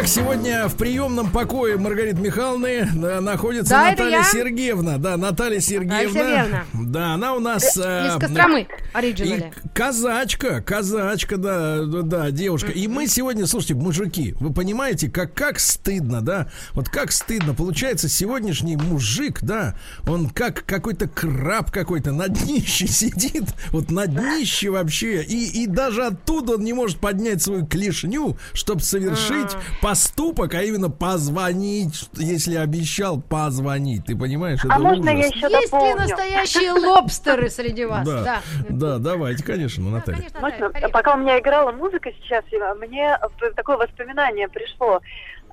[0.00, 4.22] Итак, сегодня в приемном покое Маргариты Михайловны да, находится Да, Наталья.
[4.22, 4.96] Сергеевна.
[4.96, 6.64] Да, Наталья Сергеевна.
[6.72, 7.76] Да, она у нас...
[7.76, 9.52] э, Из Костромы, И оригинали.
[9.74, 12.72] казачка, казачка, да, да, да, девушка.
[12.72, 16.48] И мы сегодня, слушайте, мужики, вы понимаете, как, как стыдно, да?
[16.72, 17.54] Вот как стыдно.
[17.54, 19.76] Получается, сегодняшний мужик, да,
[20.06, 25.22] он как какой-то краб какой-то на днище сидит, вот на днище вообще.
[25.22, 30.90] И, и даже оттуда он не может поднять свою клешню, чтобы совершить поступок, а именно
[30.90, 34.06] позвонить, если обещал позвонить.
[34.06, 34.60] Ты понимаешь?
[34.64, 35.34] А Это можно я ужас.
[35.34, 38.06] еще Есть ли настоящие лобстеры среди вас?
[38.06, 38.40] Да, Да.
[38.80, 40.16] Да, давайте, конечно, Да, Наталья.
[40.18, 40.58] конечно, Можно?
[40.58, 40.90] Наталья, конечно.
[40.90, 42.44] Пока у меня играла музыка сейчас,
[42.78, 43.18] мне
[43.54, 45.00] такое воспоминание пришло.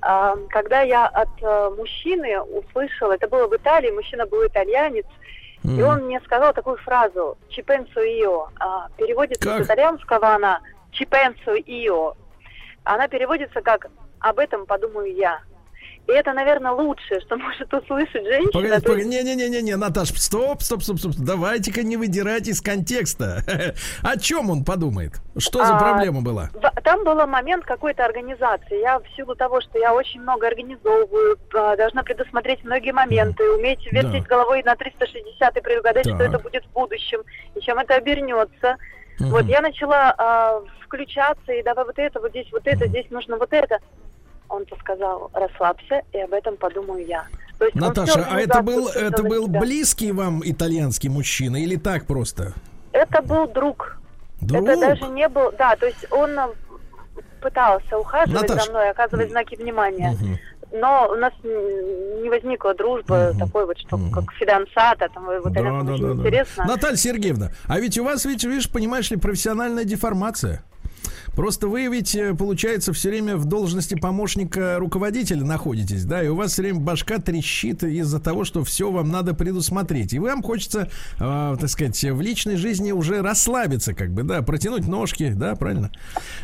[0.01, 5.05] А, Когда я от э, мужчины услышала, это было в Италии, мужчина был итальянец,
[5.63, 5.83] и Мгм.
[5.83, 8.49] он мне сказал такую фразу «чипенсо ио».
[8.59, 9.63] А, Переводится Как?
[9.63, 10.61] с итальянского она
[10.91, 12.15] «чипенсо ио».
[12.83, 13.87] Она переводится как
[14.19, 15.39] «об этом подумаю я».
[16.07, 18.51] И это, наверное, лучшее, что может услышать женщина.
[18.51, 23.43] Погодите, То погодите, не-не-не-не, Наташ, стоп, стоп, стоп, стоп, давайте-ка не выдирать из контекста.
[24.03, 25.15] О чем он подумает?
[25.37, 26.49] Что за А, проблема была?
[26.83, 28.79] Там был момент какой-то организации.
[28.79, 33.85] Я в силу того, что я очень много организовываю, а, должна предусмотреть многие моменты, уметь
[33.91, 34.29] вертеть Да.
[34.29, 37.19] головой на 360 и предугадать, что это будет в будущем,
[37.55, 38.77] и чем это обернется.
[39.19, 43.37] Вот я начала а, включаться, и давай вот это, вот здесь вот это, здесь нужно
[43.37, 43.79] вот это.
[44.49, 47.25] Он-то сказал, расслабься, и об этом подумаю я.
[47.57, 49.59] То есть Наташа, а это был, это был себя.
[49.59, 52.53] близкий вам итальянский мужчина или так просто?
[52.91, 53.97] Это был друг.
[54.41, 54.67] Друг?
[54.67, 56.49] Это даже не был, да, то есть он а,
[57.41, 60.11] пытался ухаживать Наташ, за мной, оказывать знаки внимания.
[60.11, 60.37] Мгм.
[60.71, 63.39] Но у нас не возникла дружба Мгм.
[63.39, 64.11] такой вот, что Мгм.
[64.11, 66.19] как фидансата, там вот Да, это да, очень да, да.
[66.21, 66.65] интересно.
[66.65, 70.63] Наталья Сергеевна, а ведь у вас, ведь, видишь, понимаешь ли, профессиональная деформация.
[71.37, 76.35] Просто вы ведь, э, получается, все время в должности помощника руководителя находитесь, да, и у
[76.35, 80.13] вас все время башка трещит из-за того, что все вам надо предусмотреть.
[80.13, 84.87] И вам хочется, э, так сказать, в личной жизни уже расслабиться, как бы, да, протянуть
[84.87, 85.91] ножки, да, правильно?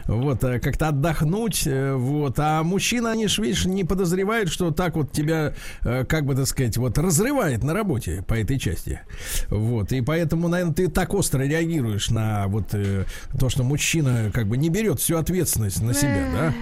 [0.06, 2.36] Вот, э, как-то отдохнуть, э, вот.
[2.38, 6.78] А мужчина, они ж, видишь, не подозревают, что так вот тебя, как бы, так сказать,
[6.78, 9.02] вот разрывает на работе по этой части.
[9.50, 13.06] Вот, и поэтому, наверное, ты так остро реагируешь на вот э,
[13.40, 16.54] то, что мужчина как бы не берет всю ответственность на себя, да?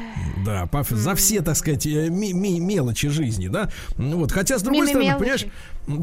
[0.45, 3.69] Да, по- за все, так сказать, э, ми- ми- мелочи жизни, да?
[3.97, 5.45] Ну Вот, хотя, с другой стороны, понимаешь,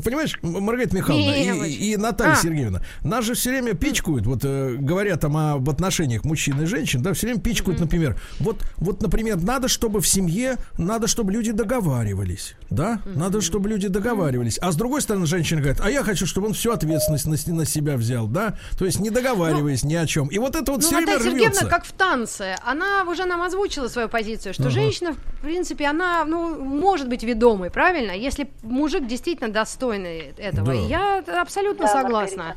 [0.05, 1.31] понимаешь, Маргарита Михайловна
[1.65, 2.37] и- и, и Наталья А.
[2.37, 7.03] Сергеевна, нас же все время пичкают, вот э, говоря там об отношениях мужчин и женщин,
[7.03, 11.53] да, все время пичкают, например, вот, вот, например, надо, чтобы в семье, надо, чтобы люди
[11.53, 16.27] договаривались, да, надо, чтобы люди договаривались, а с другой стороны, женщина говорит, а я хочу,
[16.27, 20.07] чтобы он всю ответственность на, на себя взял, да, то есть не договариваясь ни о
[20.07, 21.67] чем, и вот это вот Ну, все время Наталья Сергеевна, рвется.
[21.67, 24.71] как в танце, она уже нам озвучила свою позицию, что Ага.
[24.71, 28.13] женщина, в принципе, она, ну, может быть ведомой, правильно?
[28.13, 30.67] Если мужик действительно достойный этого.
[30.67, 30.73] Да.
[30.73, 32.57] Я абсолютно Да, согласна.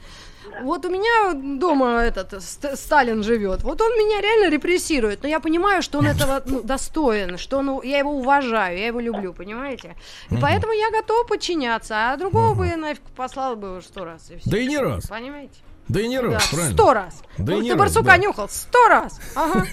[0.64, 3.64] Вот у меня дома этот Ст- Сталин живет.
[3.64, 7.82] Вот он меня реально репрессирует, но я понимаю, что он этого ну, достоин, что он,
[7.84, 9.96] я его уважаю, я его люблю, понимаете?
[10.30, 14.30] И поэтому я готова подчиняться, а другого бы я нафиг послал бы сто раз.
[14.32, 14.50] И всё.
[14.50, 15.08] Да и не раз.
[15.08, 15.54] Понимаете?
[15.88, 16.74] Да и не Да, раз, правильно.
[16.74, 17.22] сто раз.
[17.38, 18.18] Да и Ну, ты раз, барсука да.
[18.18, 19.20] нюхал сто раз.
[19.36, 19.66] Ага.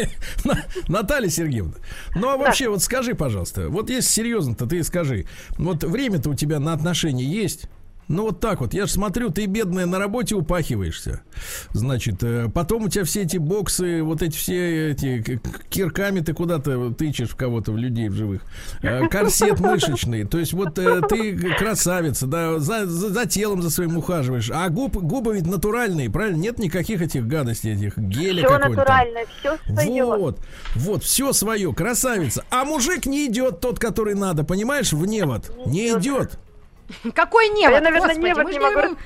[0.44, 1.74] На- Наталья Сергеевна,
[2.14, 5.26] ну а вообще вот скажи, пожалуйста, вот если серьезно-то ты скажи,
[5.58, 7.66] вот время-то у тебя на отношения есть?
[8.08, 11.22] Ну вот так вот, я же смотрю, ты бедная на работе упахиваешься.
[11.72, 16.92] Значит, э, потом у тебя все эти боксы, вот эти все эти кирками ты куда-то
[16.92, 18.42] тычешь в кого-то, в людей в живых.
[18.82, 20.24] Э, Корсет мышечный.
[20.24, 24.50] То есть вот э, ты красавица, да, за, за- за телом за своим ухаживаешь.
[24.54, 26.36] А губ, губы ведь натуральные, правильно?
[26.36, 30.04] Нет никаких этих гадостей, этих геля Все натуральное, все свое.
[30.04, 30.40] Вот,
[30.76, 32.44] вот, все свое, красавица.
[32.50, 35.50] А мужик не идет тот, который надо, понимаешь, в невод.
[35.66, 36.38] Не идет.
[37.14, 37.74] Какой невод?
[37.74, 38.96] Я, наверное, Господи, невод не могу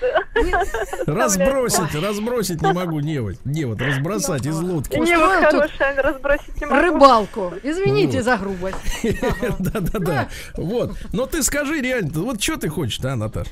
[1.07, 3.37] Разбросить, разбросить не могу невод.
[3.45, 4.97] Невод разбросать из лодки.
[4.97, 6.81] Не Устроил вот тут хорошая, разбросить не могу.
[6.81, 7.53] Рыбалку.
[7.63, 8.77] Извините за грубость.
[9.59, 10.29] Да-да-да.
[10.57, 10.93] Вот.
[11.13, 13.49] Но ты скажи реально, вот что ты хочешь, да, Наташ?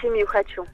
[0.00, 0.66] Семью хочу.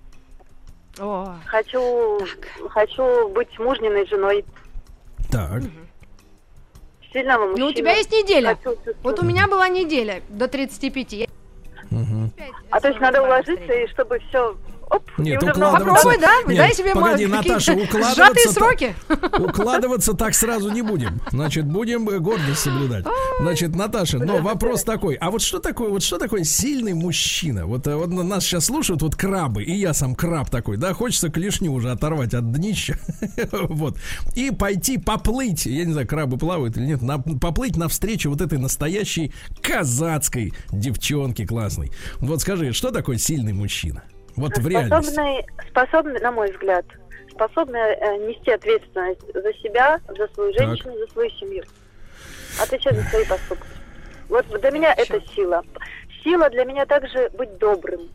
[1.46, 2.20] Хочу,
[2.68, 4.44] хочу быть мужниной женой
[5.30, 5.62] Так.
[7.12, 7.60] сильного мужчины.
[7.64, 8.58] ну у тебя есть неделя.
[8.62, 8.78] Хочу.
[9.02, 11.28] Вот у меня была неделя до 35.
[12.70, 14.56] А то есть надо уложиться, и чтобы все...
[14.92, 16.32] Оп, Нет, укладываться- Попробуй, да?
[16.46, 18.94] Нет, Дай себе погоди, Наташа, укладываться сжатые сроки.
[19.38, 21.20] Укладываться так сразу не будем.
[21.30, 23.04] Значит, будем э, гордость соблюдать.
[23.40, 25.14] Значит, Наташа, но вопрос такой.
[25.14, 27.66] А вот что такое, вот что такое сильный мужчина?
[27.66, 30.92] Вот, э, вот на- нас сейчас слушают вот крабы, и я сам краб такой, да,
[30.92, 32.98] хочется клешню уже оторвать от днища.
[33.52, 33.96] Вот.
[34.34, 38.58] И пойти поплыть, я не знаю, крабы плавают или нет, на- поплыть навстречу вот этой
[38.58, 39.32] настоящей
[39.62, 41.90] казацкой девчонке классной.
[42.20, 44.02] Вот скажи, что такое сильный мужчина?
[44.36, 45.10] Вот в реальности.
[45.10, 46.84] способный, способный, на мой взгляд,
[47.30, 50.66] способный э, нести ответственность за себя, за свою Так.
[50.68, 51.64] женщину, за свою семью.
[52.60, 53.66] Отвечать за свои поступки.
[54.28, 55.62] Вот для меня это сила.
[56.22, 58.08] Сила для меня также быть добрым,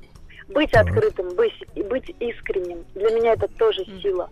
[0.50, 0.88] быть Так.
[0.88, 1.54] открытым, быть,
[1.88, 2.86] быть искренним.
[2.96, 4.30] Для меня это тоже сила.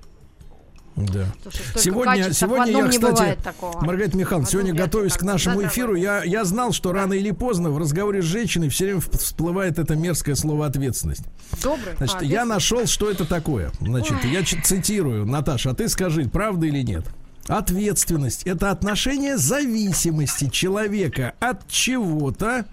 [0.95, 1.25] Да.
[1.43, 3.37] Слушай, Сегодня, качеств, сегодня я, кстати.
[3.81, 5.71] Маргарита Михайловна, сегодня готовясь к нашему так.
[5.71, 9.77] эфиру, я, я знал, что рано или поздно в разговоре с женщиной все время всплывает
[9.77, 11.23] это мерзкое слово ответственность.
[11.61, 11.95] Добрый.
[11.97, 13.71] Значит, А, я нашел, что это такое.
[13.81, 17.05] Значит, я ч- цитирую, Наташа, а ты скажи, правда или нет?
[17.47, 22.65] Ответственность– это отношение зависимости человека от чего-то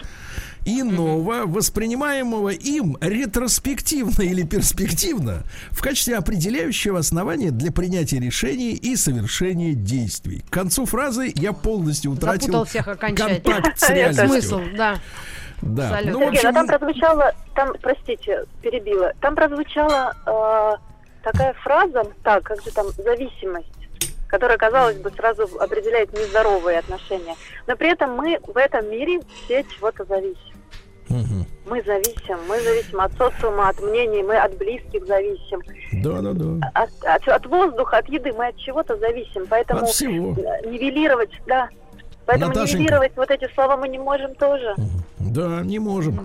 [0.65, 9.75] иного, воспринимаемого им ретроспективно или перспективно в качестве определяющего основания для принятия решений и совершения
[9.75, 10.43] действий.
[10.49, 14.29] К концу фразы я полностью утратил контакт с реальностью.
[14.29, 14.99] Смысл, да.
[15.61, 15.91] Да.
[15.91, 16.13] Абсолютно.
[16.13, 22.61] Ну, Сергей, общем, там прозвучало, там, простите, перебила, там прозвучала э, такая фраза, так, как
[22.63, 23.82] же там, зависимость,
[24.33, 27.37] которая, казалось бы, сразу определяет нездоровые отношения.
[27.67, 30.39] Но при этом мы в этом мире все от чего-то зависим.
[31.67, 35.61] Мы зависим, мы зависим от социума, от мнений, мы от близких зависим,
[36.03, 36.71] да, да, да.
[36.73, 39.47] от, от, от воздуха, от еды, мы от чего-то зависим.
[39.49, 40.33] Поэтому От всего.
[40.33, 41.69] э, нивелировать, да,
[42.25, 42.79] поэтому Наташенька.
[42.79, 44.75] нивелировать вот эти слова мы не можем тоже.
[45.19, 46.25] Да, не можем.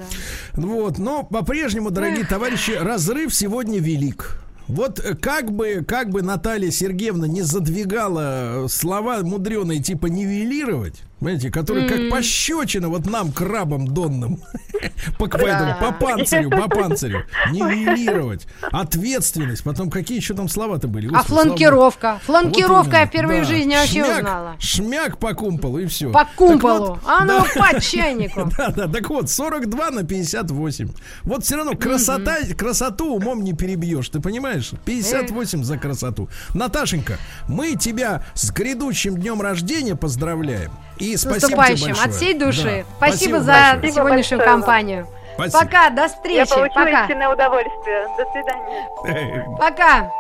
[0.56, 0.62] Да.
[0.62, 4.42] Вот, но по-прежнему, дорогие товарищи, разрыв сегодня велик.
[4.68, 11.02] Вот э, как бы, как бы Наталья Сергеевна не задвигала э, слова мудреные типа нивелировать,
[11.20, 14.40] понимаете, которые как пощечина вот нам, крабам донным,
[15.18, 21.08] по, этому, по панцирю, по панцирю, нивелировать, ответственность, потом какие еще там слова-то были?
[21.08, 22.20] А слава фланкировка.
[22.24, 23.46] Фланкировка Вот я впервые да.
[23.46, 24.56] в жизни вообще шмяк, узнала.
[24.60, 26.12] Шмяк по кумполу и все.
[26.12, 27.00] По кумполу.
[27.06, 28.52] А ну, по чайнику.
[28.58, 30.90] Да, да, так вот, 42 на 58.
[31.24, 34.72] Вот все равно красота, красоту умом не перебьешь, ты понимаешь?
[34.86, 36.30] 58 за красоту.
[36.54, 40.72] Наташенька, мы тебя с грядущим днем рождения поздравляем.
[41.00, 41.88] И С спасибо тебе наступающим.
[41.88, 42.06] большое.
[42.08, 42.86] От всей души.
[42.90, 43.92] Да, Спасибо за большое.
[43.94, 44.48] сегодняшнюю большое вам.
[44.62, 45.08] компанию.
[45.36, 45.60] Спасибо.
[45.60, 46.50] Пока, до Я встречи.
[46.50, 47.04] получила Пока.
[47.04, 48.08] истинное удовольствие.
[48.18, 49.48] До свидания.
[49.60, 50.12] Пока.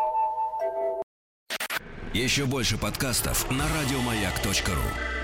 [2.13, 5.16] Еще больше подкастов на радиомаяк.ру.